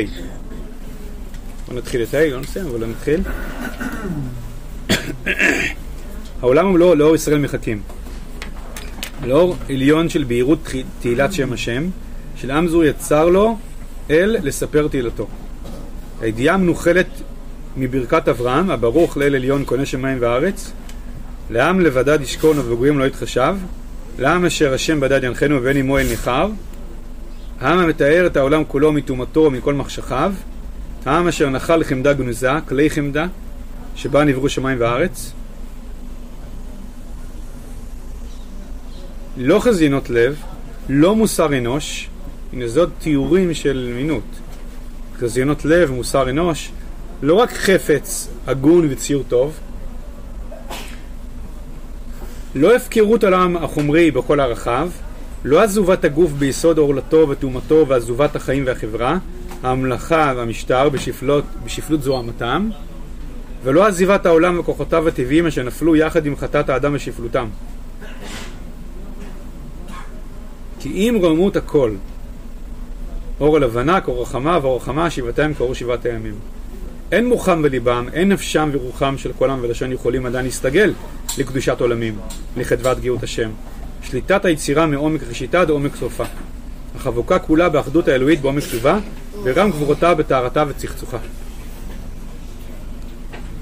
[1.68, 3.22] בוא נתחיל את ה', לא נסיים, אבל נתחיל.
[6.42, 7.82] העולם הוא לא לאור ישראל מחכים.
[9.26, 10.70] לאור עליון של בהירות
[11.00, 11.90] תהילת שם השם,
[12.36, 13.58] של עם זו יצר לו
[14.10, 15.28] אל לספר תהילתו.
[16.22, 17.10] הידיעה מנוחלת
[17.78, 20.72] מברכת אברהם, הברוך לאל עליון קונה שמיים וארץ,
[21.50, 23.56] לעם לבדד ישכון ובגויים לא יתחשב,
[24.18, 26.50] לעם אשר השם בדד ינחנו ואין עמו אל ניכר,
[27.60, 30.34] העם המתאר את העולם כולו מטומאתו ומכל מחשכיו,
[31.06, 33.28] העם אשר נחל חמדה גנוזה, כלי חמדה,
[33.96, 35.32] שבה נבראו שמיים וארץ.
[39.38, 40.42] לא חזינות לב,
[40.90, 42.10] לא מוסר אנוש,
[42.54, 44.24] הנה זאת תיאורים של מינות.
[45.20, 46.72] חזיונות לב, מוסר אנוש,
[47.22, 49.60] לא רק חפץ הגון וציור טוב,
[52.56, 54.90] לא הפקרות העולם החומרי בכל הרחב,
[55.44, 59.18] לא עזובת הגוף ביסוד עורלתו וטומאתו ועזובת החיים והחברה,
[59.64, 62.70] הממלכה והמשטר בשפלות, בשפלות זוהמתם,
[63.64, 67.48] ולא עזיבת העולם וכוחותיו הטבעיים אשר נפלו יחד עם חטאת האדם ושפלותם.
[70.80, 71.92] כי אם רוממות הכל
[73.40, 76.36] אור הלבנה כאור החמה ואור החמה שבעתיים כאור שבעת הימים.
[77.12, 80.94] אין מוחם בליבם, אין נפשם ורוחם של כל עם ולשון יכולים עדיין להסתגל
[81.38, 82.20] לקדושת עולמים,
[82.58, 83.50] לחדוות גאות השם.
[84.04, 86.24] שליטת היצירה מעומק ראשיתה עד עומק סופה.
[86.96, 89.00] החבוקה כולה באחדות האלוהית בעומק טובה,
[89.44, 91.18] ורם גבורתה בטהרתה וצחצוחה.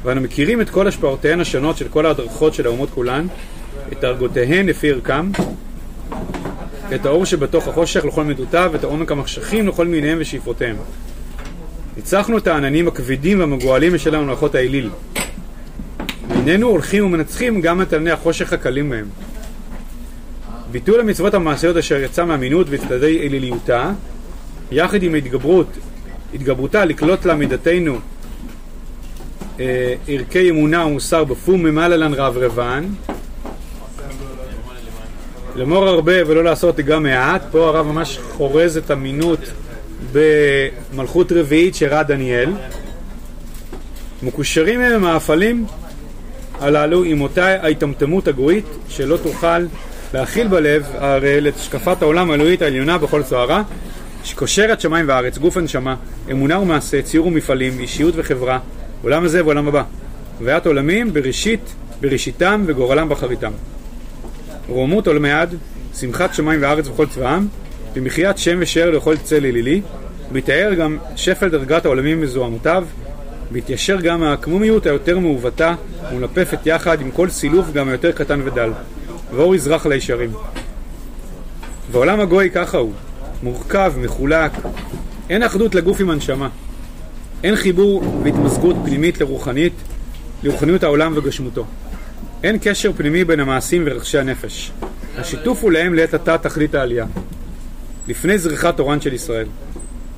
[0.03, 3.27] ואנו מכירים את כל השפעותיהן השונות של כל ההדרכות של האומות כולן,
[3.91, 5.31] את דרגותיהן לפי ערכם,
[6.95, 10.75] את האור שבתוך החושך לכל מידותיו, ואת העומק המחשכים לכל מיניהם ושאיפותיהם.
[11.97, 14.89] ניצחנו את העננים הכבדים והמגועלים משל מלאכות האליל.
[16.29, 19.05] והננו הולכים ומנצחים גם את ענני החושך הקלים מהם.
[20.77, 23.91] ביטול המצוות המעשיות אשר יצא מאמינות וצדדי אליליותה,
[24.71, 25.67] יחד עם ההתגברות,
[26.33, 27.97] התגברותה לקלוט לעמידתנו
[29.59, 32.85] אה, ערכי אמונה ומוסר בפום ממעלה לן רב רבן,
[35.55, 39.39] לאמור הרבה ולא לעשות גם מעט, פה הרב ממש חורז את אמינות
[40.11, 42.53] במלכות רביעית שראה דניאל.
[44.23, 45.65] מקושרים הם המאפלים
[46.59, 49.65] הללו עם אותה ההיטמטמות הגויית שלא תוכל
[50.13, 53.63] להכיל בלב הראל את השקפת העולם האלוהית העליונה בכל צוערה
[54.23, 55.95] שקושרת שמיים וארץ, גוף הנשמה,
[56.31, 58.59] אמונה ומעשה, ציור ומפעלים, אישיות וחברה,
[59.03, 59.83] עולם הזה ועולם הבא.
[60.39, 63.51] הוויית עולמים בראשית, בראשיתם וגורלם באחריתם.
[64.67, 65.55] רוממות עולמי עד,
[65.99, 67.47] שמחת שמיים וארץ וכל צבאם,
[67.95, 69.81] במחיית שם ושאר לכל צל אלילי,
[70.31, 72.85] מתאר גם שפל דרגת העולמים מזוהמותיו,
[73.51, 75.75] והתיישר גם העקמומיות היותר מעוותה
[76.13, 78.69] ומלפפת יחד עם כל סילוף גם היותר קטן ודל,
[79.31, 80.31] ואור יזרח לישרים.
[81.91, 82.93] ועולם הגוי ככה הוא,
[83.43, 84.51] מורכב, מחולק,
[85.29, 86.49] אין אחדות לגוף עם הנשמה,
[87.43, 89.73] אין חיבור והתמזגות פנימית לרוחנית,
[90.43, 91.65] לרוחניות העולם וגשמותו.
[92.43, 94.71] אין קשר פנימי בין המעשים ורכשי הנפש.
[95.17, 97.05] השיתוף הוא להם לעת עתה תכלית העלייה,
[98.07, 99.47] לפני זריחת אורן של ישראל.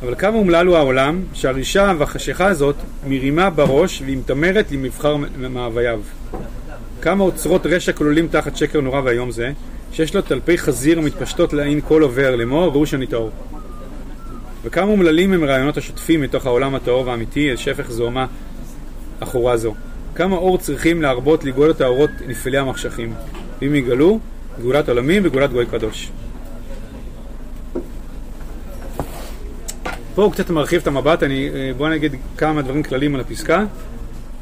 [0.02, 2.76] אבל כמה אומלל הוא העולם, שהרישה והחשיכה הזאת
[3.08, 6.00] מרימה בראש והיא מתעמרת למבחר מאווייו.
[7.02, 9.52] כמה אוצרות רשע כלולים תחת שקר נורא ואיום זה,
[9.92, 13.32] שיש לו טלפי חזיר המתפשטות לעין כל עובר לאמור ראוש אני טהור.
[14.64, 18.26] וכמה אומללים הם רעיונות השוטפים מתוך העולם הטהור והאמיתי אל שפך זוהמה
[19.22, 19.74] עכורה זו.
[20.16, 23.14] כמה אור צריכים להרבות לגאול את האורות נפעלי המחשכים.
[23.62, 24.20] ואם יגלו,
[24.62, 26.12] גאולת עולמים וגאולת גוי קדוש.
[30.16, 33.66] פה הוא קצת מרחיב את המבט, אני, אה, בוא נגיד כמה דברים כלליים על הפסקה.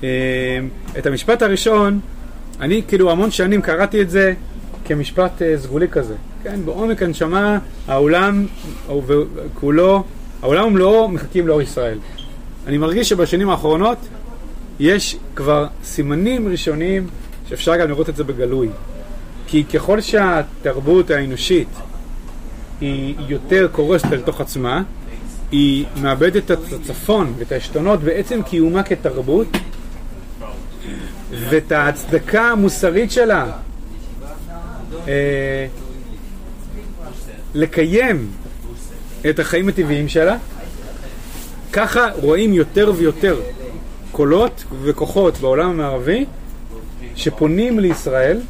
[0.04, 0.10] אה,
[0.98, 2.00] את המשפט הראשון,
[2.60, 4.34] אני כאילו המון שנים קראתי את זה
[4.86, 6.16] כמשפט אה, סגולי כזה.
[6.44, 8.46] כן, בעומק הנשמה העולם
[9.54, 10.04] כולו,
[10.42, 11.98] העולם ומלואו מחכים לאור ישראל.
[12.68, 13.98] אני מרגיש שבשנים האחרונות
[14.80, 17.08] יש כבר סימנים ראשונים
[17.50, 18.70] שאפשר גם לראות את זה בגלוי.
[19.48, 21.68] כי ככל שהתרבות האנושית
[22.82, 24.84] היא יותר קורסת אל תוך עצמה,
[25.52, 29.48] היא מאבדת את הצפון ואת העשתונות בעצם קיומה כתרבות
[31.32, 33.52] ואת ההצדקה המוסרית שלה
[35.08, 35.68] אה,
[37.54, 38.32] לקיים
[39.30, 40.38] את החיים הטבעיים שלה,
[41.74, 43.40] ככה רואים יותר ויותר
[44.12, 46.26] קולות וכוחות בעולם המערבי
[47.16, 48.42] שפונים לישראל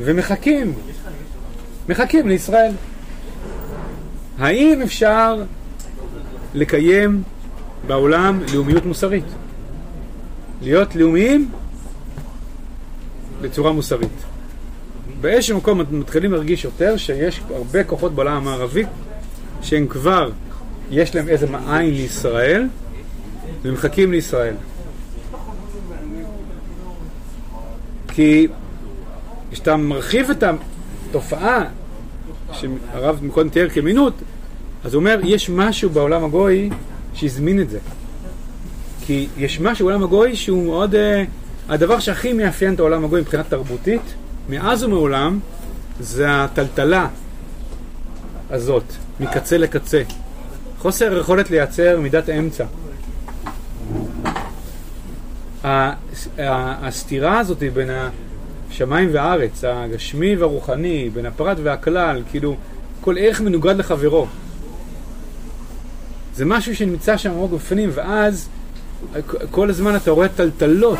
[0.00, 0.74] ומחכים,
[1.88, 2.72] מחכים לישראל.
[4.38, 5.42] האם אפשר
[6.54, 7.22] לקיים
[7.86, 9.24] בעולם לאומיות מוסרית?
[10.62, 11.50] להיות לאומיים
[13.40, 14.24] בצורה מוסרית.
[15.20, 18.84] באיזשהו מקום מתחילים להרגיש יותר שיש הרבה כוחות בעולם המערבי
[19.62, 20.30] שהם כבר,
[20.90, 22.68] יש להם איזה מעין לישראל
[23.62, 24.54] ומחכים לישראל.
[28.08, 28.48] כי
[29.50, 30.44] כשאתה מרחיב את
[31.10, 31.64] התופעה
[32.52, 34.14] שהרב מקודם תיאר כמינות,
[34.84, 36.70] אז הוא אומר, יש משהו בעולם הגוי
[37.14, 37.78] שהזמין את זה.
[39.08, 40.94] כי יש משהו בעולם הגוי שהוא מאוד...
[40.94, 40.98] Uh,
[41.68, 44.02] הדבר שהכי מאפיין את העולם הגוי מבחינה תרבותית,
[44.48, 45.38] מאז ומעולם,
[46.00, 47.08] זה הטלטלה
[48.50, 48.84] הזאת,
[49.20, 50.02] מקצה לקצה.
[50.78, 52.64] חוסר יכולת לייצר מידת אמצע.
[56.82, 57.90] הסתירה הזאת בין
[58.70, 62.56] השמיים והארץ, הגשמי והרוחני, בין הפרט והכלל, כאילו,
[63.00, 64.26] כל ערך מנוגד לחברו.
[66.34, 68.48] זה משהו שנמצא שם עמוק בפנים, ואז
[69.50, 70.98] כל הזמן אתה רואה טלטלות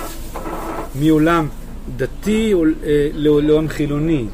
[0.95, 1.49] מעולם
[1.97, 4.25] דתי אה, לעולם חילוני,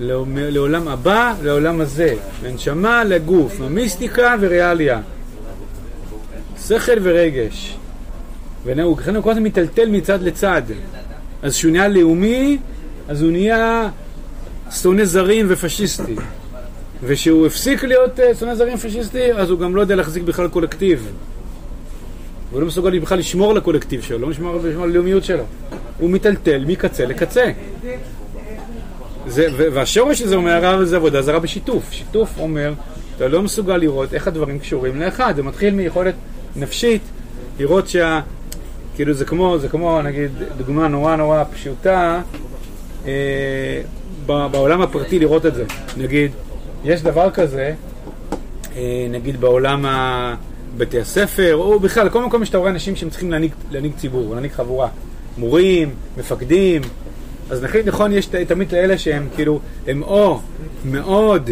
[0.00, 5.00] לעולם הבא, לעולם הזה, מנשמה לגוף, מהמיסטיקה וריאליה,
[6.66, 7.76] שכל ורגש.
[8.64, 10.62] ולכן הוא כל הזמן מיטלטל מצד לצד.
[11.42, 12.58] אז כשהוא נהיה לאומי,
[13.08, 13.88] אז הוא נהיה
[14.70, 16.16] שונא זרים ופשיסטי.
[17.02, 21.08] וכשהוא הפסיק להיות אה, שונא זרים ופשיסטי, אז הוא גם לא יודע להחזיק בכלל קולקטיב.
[22.50, 25.44] הוא לא מסוגל בכלל לשמור על הקולקטיב שלו, לא לשמור על הלאומיות שלו.
[25.98, 27.50] הוא מיטלטל מקצה לקצה.
[29.26, 31.92] זה, והשורש הזה אומר הרב זה עבודה זרה בשיתוף.
[31.92, 32.72] שיתוף אומר,
[33.16, 35.32] אתה לא מסוגל לראות איך הדברים קשורים לאחד.
[35.36, 36.14] זה מתחיל מיכולת
[36.56, 37.02] נפשית
[37.58, 38.20] לראות שה...
[38.94, 42.20] כאילו זה כמו, זה כמו נגיד דוגמה נורא נורא פשוטה
[43.06, 43.82] אה,
[44.26, 45.64] בעולם הפרטי לראות את זה.
[45.96, 46.30] נגיד,
[46.84, 47.74] יש דבר כזה,
[48.76, 50.34] אה, נגיד בעולם ה...
[50.78, 54.52] בתי הספר, או בכלל, כל מקום שאתה רואה אנשים שהם צריכים להנהיג, להנהיג ציבור, להנהיג
[54.52, 54.88] חבורה.
[55.38, 56.82] מורים, מפקדים.
[57.50, 60.40] אז נכון, נכון, יש תמיד כאלה שהם כאילו, הם או
[60.84, 61.50] מאוד,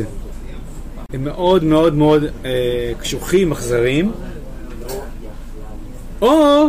[1.12, 4.12] הם מאוד מאוד מאוד אה, קשוחים, אכזריים,
[6.22, 6.68] או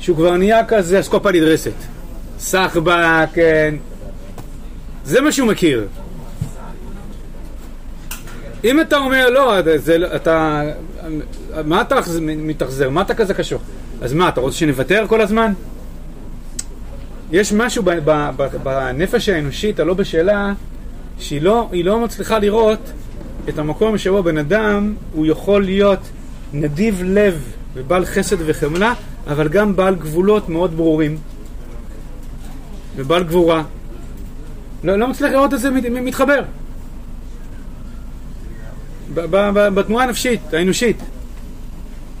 [0.00, 1.72] שהוא כבר נהיה כזה אסקופה נדרסת.
[2.38, 3.74] סחבק, כן.
[5.04, 5.86] זה מה שהוא מכיר.
[8.64, 10.62] אם אתה אומר, לא, זה, לא, אתה,
[11.64, 12.90] מה אתה מתאכזר?
[12.90, 13.60] מה אתה כזה קשור?
[14.00, 15.52] אז מה, אתה רוצה שנוותר כל הזמן?
[17.32, 17.82] יש משהו
[18.62, 20.52] בנפש האנושית הלא בשאלה,
[21.18, 22.92] שהיא לא, לא מצליחה לראות
[23.48, 26.00] את המקום שבו בן אדם הוא יכול להיות
[26.52, 27.42] נדיב לב
[27.74, 28.94] ובעל חסד וחמלה,
[29.26, 31.18] אבל גם בעל גבולות מאוד ברורים
[32.96, 33.62] ובעל גבורה.
[34.84, 36.42] לא, לא מצליח לראות את זה מתחבר.
[39.74, 40.96] בתנועה הנפשית, האנושית.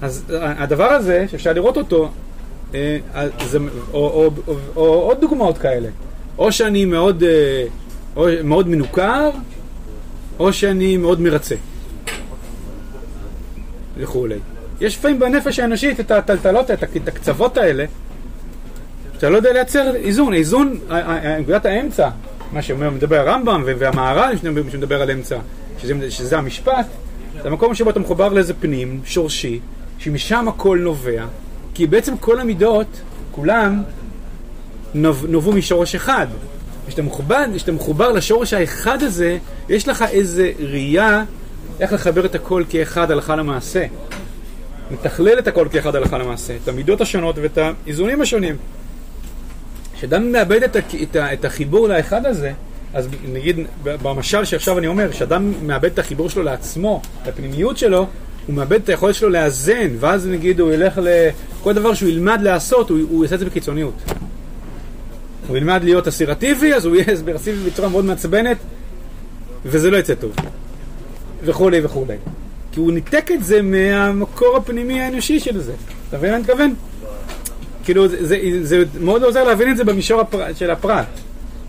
[0.02, 2.10] אז הדבר הזה, שאפשר לראות אותו,
[2.74, 2.98] אה,
[3.46, 3.58] זה,
[3.92, 5.88] או, או, או, או עוד דוגמאות כאלה.
[6.38, 7.64] או שאני מאוד, אה,
[8.16, 9.30] או, מאוד מנוכר,
[10.38, 11.54] או שאני מאוד מרצה.
[13.96, 14.38] וכולי.
[14.80, 17.84] יש לפעמים בנפש האנושית את הטלטלות, את הקצוות האלה,
[19.14, 20.34] שאתה לא יודע לייצר איזון.
[20.34, 20.78] איזון,
[21.40, 22.08] נקודת האמצע,
[22.52, 24.34] מה שאומר, מדבר הרמב"ם והמהר"ל
[24.70, 25.38] שמדבר על אמצע,
[25.78, 26.86] שזה, שזה המשפט,
[27.42, 29.60] זה המקום שבו אתה מחובר לאיזה פנים, שורשי,
[30.02, 31.24] שמשם הכל נובע,
[31.74, 32.86] כי בעצם כל המידות,
[33.30, 33.82] כולם,
[34.94, 36.26] נוב, נובעו משורש אחד.
[36.86, 39.38] כשאתה מחובר, כשאתה מחובר לשורש האחד הזה,
[39.68, 41.24] יש לך איזה ראייה
[41.80, 43.86] איך לחבר את הכל כאחד הלכה למעשה.
[44.90, 48.56] מתכלל את הכל כאחד הלכה למעשה, את המידות השונות ואת האיזונים השונים.
[49.94, 52.52] כשאדם מאבד את, את, את החיבור לאחד הזה,
[52.94, 58.06] אז נגיד במשל שעכשיו אני אומר, כשאדם מאבד את החיבור שלו לעצמו, לפנימיות שלו,
[58.46, 62.90] הוא מאבד את היכולת שלו לאזן, ואז נגיד הוא ילך לכל דבר שהוא ילמד לעשות,
[62.90, 63.94] הוא, הוא יעשה את זה בקיצוניות.
[65.48, 68.56] הוא ילמד להיות אסירטיבי, אז הוא יהיה אסירטיבי בצורה מאוד מעצבנת,
[69.66, 70.32] וזה לא יצא טוב.
[71.44, 72.16] וכולי וכולי.
[72.72, 75.72] כי הוא ניתק את זה מהמקור הפנימי האנושי של זה.
[76.08, 76.74] אתה מבין מה אני מתכוון?
[77.84, 81.06] כאילו, זה, זה, זה מאוד עוזר להבין את זה במישור הפר, של הפרט.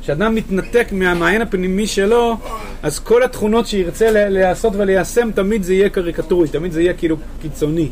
[0.03, 2.37] כשאדם מתנתק מהמעיין הפנימי שלו,
[2.83, 7.89] אז כל התכונות שירצה לעשות וליישם, תמיד זה יהיה קריקטורי, תמיד זה יהיה כאילו קיצוני.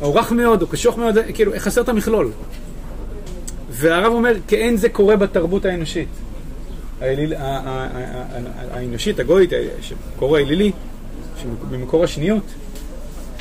[0.00, 2.30] או רך מאוד, או קשוח מאוד, כאילו, חסר את המכלול.
[3.70, 6.08] והרב אומר, כאין זה קורה בתרבות האנושית.
[8.70, 10.72] האנושית, הגויית, שקורא האלילי,
[11.70, 12.44] במקור השניות.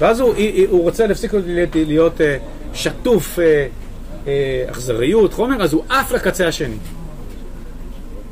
[0.01, 0.33] ואז הוא,
[0.69, 1.31] רוצה להפסיק
[1.75, 2.37] להיות, אה,
[2.73, 3.67] שטוף אה,
[4.69, 6.78] אכזריות, חומר, אז הוא עף לקצה השני.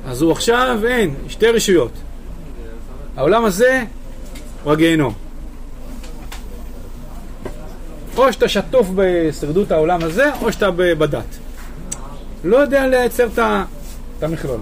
[0.06, 1.92] אז הוא עכשיו, אין, שתי רשויות.
[3.18, 3.84] העולם הזה
[4.64, 5.14] הוא הגיהנום.
[8.18, 11.38] או שאתה שטוף בשרידות העולם הזה, או שאתה בדת.
[12.44, 14.60] לא יודע לייצר את המכלול.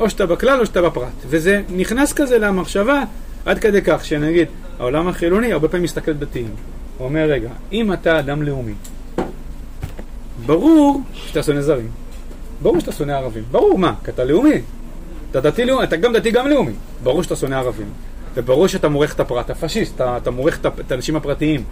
[0.00, 1.12] או שאתה בכלל או שאתה בפרט.
[1.26, 3.02] וזה נכנס כזה למחשבה
[3.46, 4.48] עד כדי כך שנגיד,
[4.78, 6.54] העולם החילוני הרבה פעמים מסתכל דתיים.
[6.98, 8.74] הוא אומר, רגע, אם אתה אדם לאומי,
[10.50, 11.90] ברור שאתה שונא זרים.
[12.62, 13.44] ברור שאתה שונא ערבים.
[13.50, 13.94] ברור, מה?
[14.04, 14.60] כי אתה לאומי.
[15.30, 16.72] אתה דתי לאומי, אתה גם דתי גם לאומי.
[17.02, 17.86] ברור שאתה שונא ערבים.
[18.34, 21.64] וברור שאתה מורך את הפרט הפשיסט, אתה, אתה מורך את האנשים הפרטיים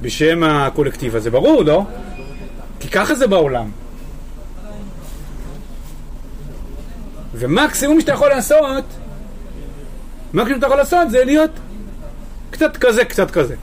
[0.00, 1.30] בשם הקולקטיב הזה.
[1.30, 1.82] ברור, לא?
[2.80, 3.70] כי ככה זה בעולם.
[7.34, 8.84] ומקסימום שאתה יכול לעשות,
[10.34, 11.50] מקסימום שאתה יכול לעשות זה להיות
[12.50, 13.54] קצת כזה, קצת כזה.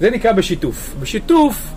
[0.00, 0.94] זה נקרא בשיתוף.
[1.00, 1.73] בשיתוף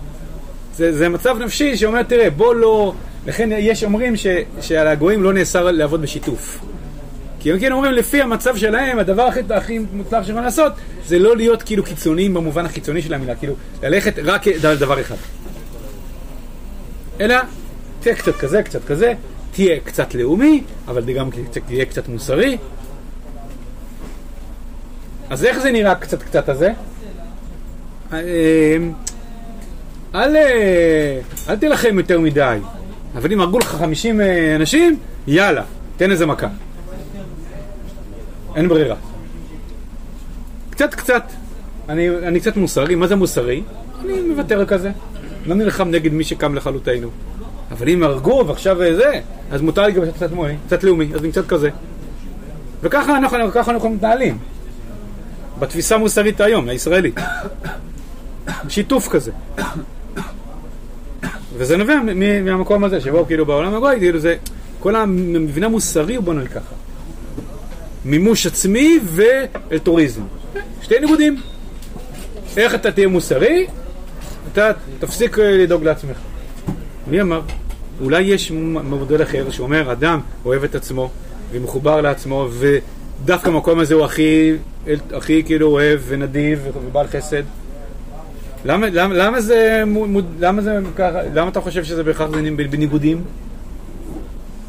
[0.78, 2.94] זה, זה מצב נפשי שאומר, תראה, בוא לא...
[3.26, 4.26] לכן יש אומרים ש,
[4.60, 6.58] שעל הגויים לא נאסר לעבוד בשיתוף.
[7.40, 10.72] כי הם כן אומרים, לפי המצב שלהם, הדבר הכי, הכי מוצלח שיכולים לעשות,
[11.06, 15.14] זה לא להיות כאילו קיצוניים במובן החיצוני של המילה, כאילו, ללכת רק על דבר אחד.
[17.20, 17.36] אלא,
[18.00, 19.12] תהיה קצת כזה, קצת כזה,
[19.50, 21.30] תהיה קצת לאומי, אבל גם
[21.66, 22.58] תהיה קצת מוסרי.
[25.30, 26.72] אז איך זה נראה קצת קצת הזה?
[30.14, 32.58] אה, אל, אה, אל תילחם יותר מדי,
[33.14, 35.62] אבל אם הרגו לך 50 אה, אנשים, יאללה,
[35.96, 36.48] תן איזה מכה.
[38.56, 38.96] אין ברירה.
[40.70, 41.22] קצת קצת.
[41.88, 43.62] אני, אני קצת מוסרי, מה זה מוסרי?
[44.00, 44.90] אני מוותר כזה.
[45.46, 47.08] לא נלחם נגד מי שקם לכלותנו.
[47.70, 51.32] אבל אם הרגו ועכשיו זה, אז מותר לי גם קצת מוני, קצת לאומי, אז אני
[51.32, 51.70] קצת כזה.
[52.82, 54.38] וככה אנחנו, אנחנו מתנהלים.
[55.58, 57.20] בתפיסה המוסרית היום, הישראלית.
[58.68, 59.32] שיתוף כזה.
[61.58, 62.00] וזה נובע
[62.44, 64.36] מהמקום הזה, שבו כאילו בעולם הגוי, כאילו זה,
[64.80, 66.74] כל המבנה המוסרי הוא בונה ככה.
[68.04, 70.22] מימוש עצמי ואלטוריזם.
[70.82, 71.40] שתי ניגודים.
[72.56, 73.66] איך אתה תהיה מוסרי?
[74.52, 76.16] אתה תפסיק אה, לדאוג לעצמך.
[77.06, 77.40] מי אמר?
[78.00, 81.10] אולי יש מודל אחר שאומר, אדם אוהב את עצמו
[81.52, 84.52] ומחובר לעצמו, ודווקא המקום הזה הוא הכי,
[85.12, 87.42] הכי כאילו אוהב ונדיב ובעל חסד.
[88.64, 89.84] למה, למה, למה זה,
[90.40, 92.30] למה זה ככה, למה אתה חושב שזה בהכרח
[92.70, 93.24] בניגודים?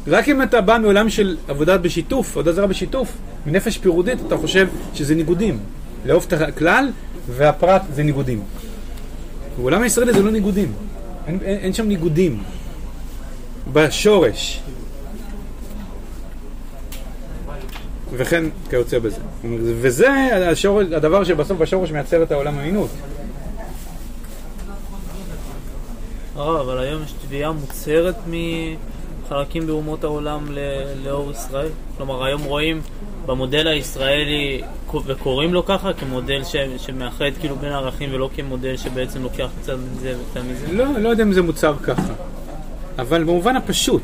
[0.06, 3.12] רק אם אתה בא מעולם של עבודה בשיתוף, עבודה זרה בשיתוף,
[3.46, 5.58] מנפש פירודית, אתה חושב שזה ניגודים.
[6.06, 6.90] לאהוב את הכלל
[7.28, 8.42] והפרט זה ניגודים.
[9.58, 10.72] בעולם הישראלי זה לא ניגודים.
[11.26, 12.42] אין, אין, אין שם ניגודים.
[13.72, 14.62] בשורש.
[18.12, 19.20] וכן כיוצא בזה.
[19.60, 20.08] וזה
[20.50, 22.90] השורש, הדבר שבסוף בשורש מייצר את העולם האמינות.
[26.40, 28.16] הרב, אבל היום יש תביעה מוצהרת
[29.26, 30.46] מחלקים באומות העולם
[31.04, 31.68] לאור ישראל?
[31.96, 32.80] כלומר, היום רואים
[33.26, 34.62] במודל הישראלי,
[35.06, 36.42] וקוראים לו ככה, כמודל
[36.76, 40.72] שמאחד כאילו בין הערכים ולא כמודל שבעצם לוקח קצת מזה וקצת מזה?
[40.72, 42.12] לא, לא יודע אם זה מוצר ככה.
[42.98, 44.02] אבל במובן הפשוט,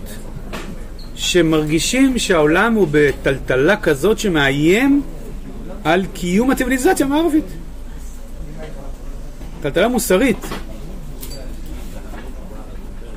[1.15, 5.03] שמרגישים שהעולם הוא בטלטלה כזאת שמאיים
[5.85, 7.45] על קיום הציוויליזציה המערבית.
[9.63, 10.47] טלטלה מוסרית.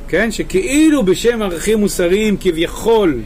[0.09, 0.31] כן?
[0.31, 3.21] שכאילו בשם ערכים מוסריים כביכול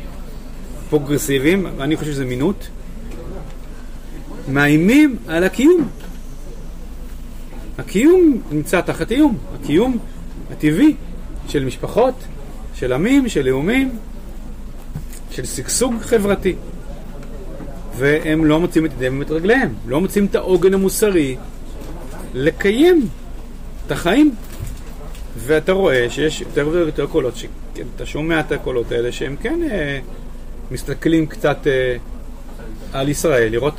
[0.90, 2.68] פרוגרסיביים, אני חושב שזה מינות,
[4.48, 5.88] מאיימים על הקיום.
[7.78, 9.98] הקיום נמצא תחת איום, הקיום
[10.52, 10.96] הטבעי
[11.48, 12.14] של משפחות,
[12.76, 13.92] של עמים, של לאומים,
[15.32, 16.56] של שגשוג חברתי.
[17.98, 21.36] והם לא מוצאים את ידיהם ואת רגליהם, לא מוצאים את העוגן המוסרי
[22.34, 23.08] לקיים
[23.86, 24.36] את החיים.
[25.38, 30.00] ואתה רואה שיש יותר ויותר קולות, שאתה שומע את הקולות האלה שהם כן אה,
[30.72, 31.96] מסתכלים קצת אה,
[32.94, 33.74] על ישראל, לראות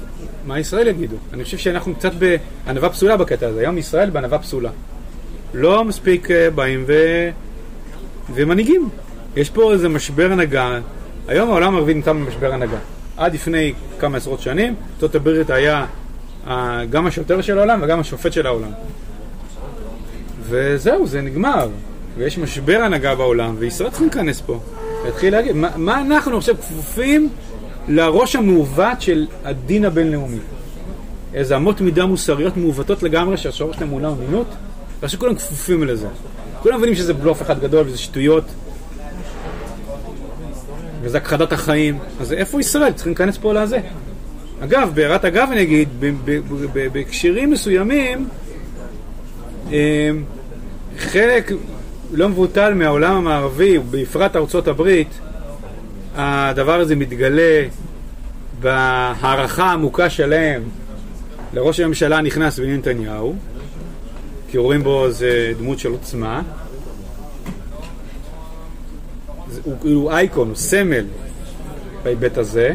[0.47, 1.17] מה ישראל יגידו.
[1.33, 4.71] אני חושב שאנחנו קצת בענווה פסולה בקטע הזה, היום ישראל בענווה פסולה.
[5.55, 6.93] לא מספיק אה, באים ו...
[8.35, 8.89] ומנהיגים.
[9.37, 10.81] יש פה איזה משבר הנהגה.
[11.29, 12.79] היום העולם הערבי נמצא במשבר הנהגה.
[13.17, 15.87] עד לפני כמה עשרות שנים, ארצות הברית היה
[16.47, 18.71] אה, גם השוטר של העולם וגם השופט של העולם.
[20.55, 21.69] וזהו, זה נגמר.
[22.17, 24.61] ויש משבר הנהגה בעולם, וישראל צריכים להיכנס פה.
[25.05, 27.29] להתחיל להגיד, מה, מה אנחנו עכשיו כפופים
[27.89, 30.39] לראש המעוות של הדין הבינלאומי?
[31.35, 34.47] איזה אמות מידה מוסריות מעוותות לגמרי שהשורש שלהם מולה ומינות,
[35.01, 36.07] ועכשיו כולם כפופים לזה.
[36.63, 38.45] כולם מבינים שזה בלוף אחד גדול וזה שטויות,
[41.03, 41.99] וזה הכחדת החיים.
[42.21, 42.93] אז איפה ישראל?
[42.93, 43.81] צריכים להיכנס פה לזה.
[44.61, 45.89] אגב, בהערת אגב אני אגיד,
[46.93, 48.29] בהקשרים מסוימים,
[49.71, 50.25] אמ,
[50.99, 51.53] חלק
[52.13, 55.09] לא מבוטל מהעולם המערבי, ובפרט ארצות הברית,
[56.17, 57.67] הדבר הזה מתגלה
[58.61, 60.63] בהערכה העמוקה שלהם
[61.55, 63.35] לראש הממשלה הנכנס בנימין נתניהו,
[64.51, 66.43] כי רואים בו איזה דמות של עוצמה.
[69.63, 71.05] הוא כאילו אייקון, הוא סמל
[72.03, 72.75] בהיבט הזה.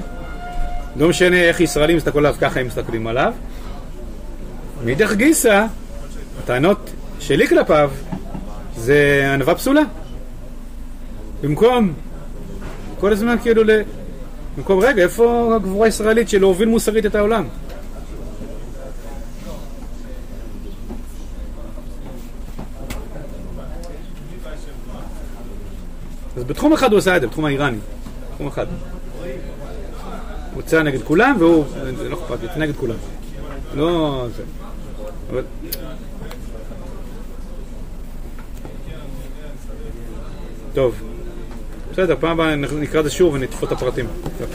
[0.95, 3.33] לא משנה איך ישראלים מסתכלו עליו, ככה הם מסתכלים עליו.
[4.85, 5.65] מאידך גיסא,
[6.43, 7.91] הטענות שלי כלפיו
[8.75, 9.81] זה ענווה פסולה.
[11.41, 11.93] במקום
[12.99, 13.69] כל הזמן כאילו ל...
[14.57, 17.47] במקום, רגע, איפה הגבורה הישראלית של להוביל מוסרית את העולם?
[26.37, 27.77] אז בתחום אחד הוא עשה את זה, בתחום האיראני.
[28.35, 28.65] תחום אחד.
[29.19, 29.27] הוא
[30.55, 31.65] הוצא נגד כולם והוא,
[31.97, 32.95] זה לא אכפת לי, נגד כולם.
[33.73, 34.27] לא...
[34.35, 34.43] זה.
[35.31, 35.43] אבל...
[40.73, 40.95] טוב.
[41.91, 44.07] בסדר, פעם הבאה נקרא את זה שוב ונתפוט את הפרטים.
[44.39, 44.47] טוב.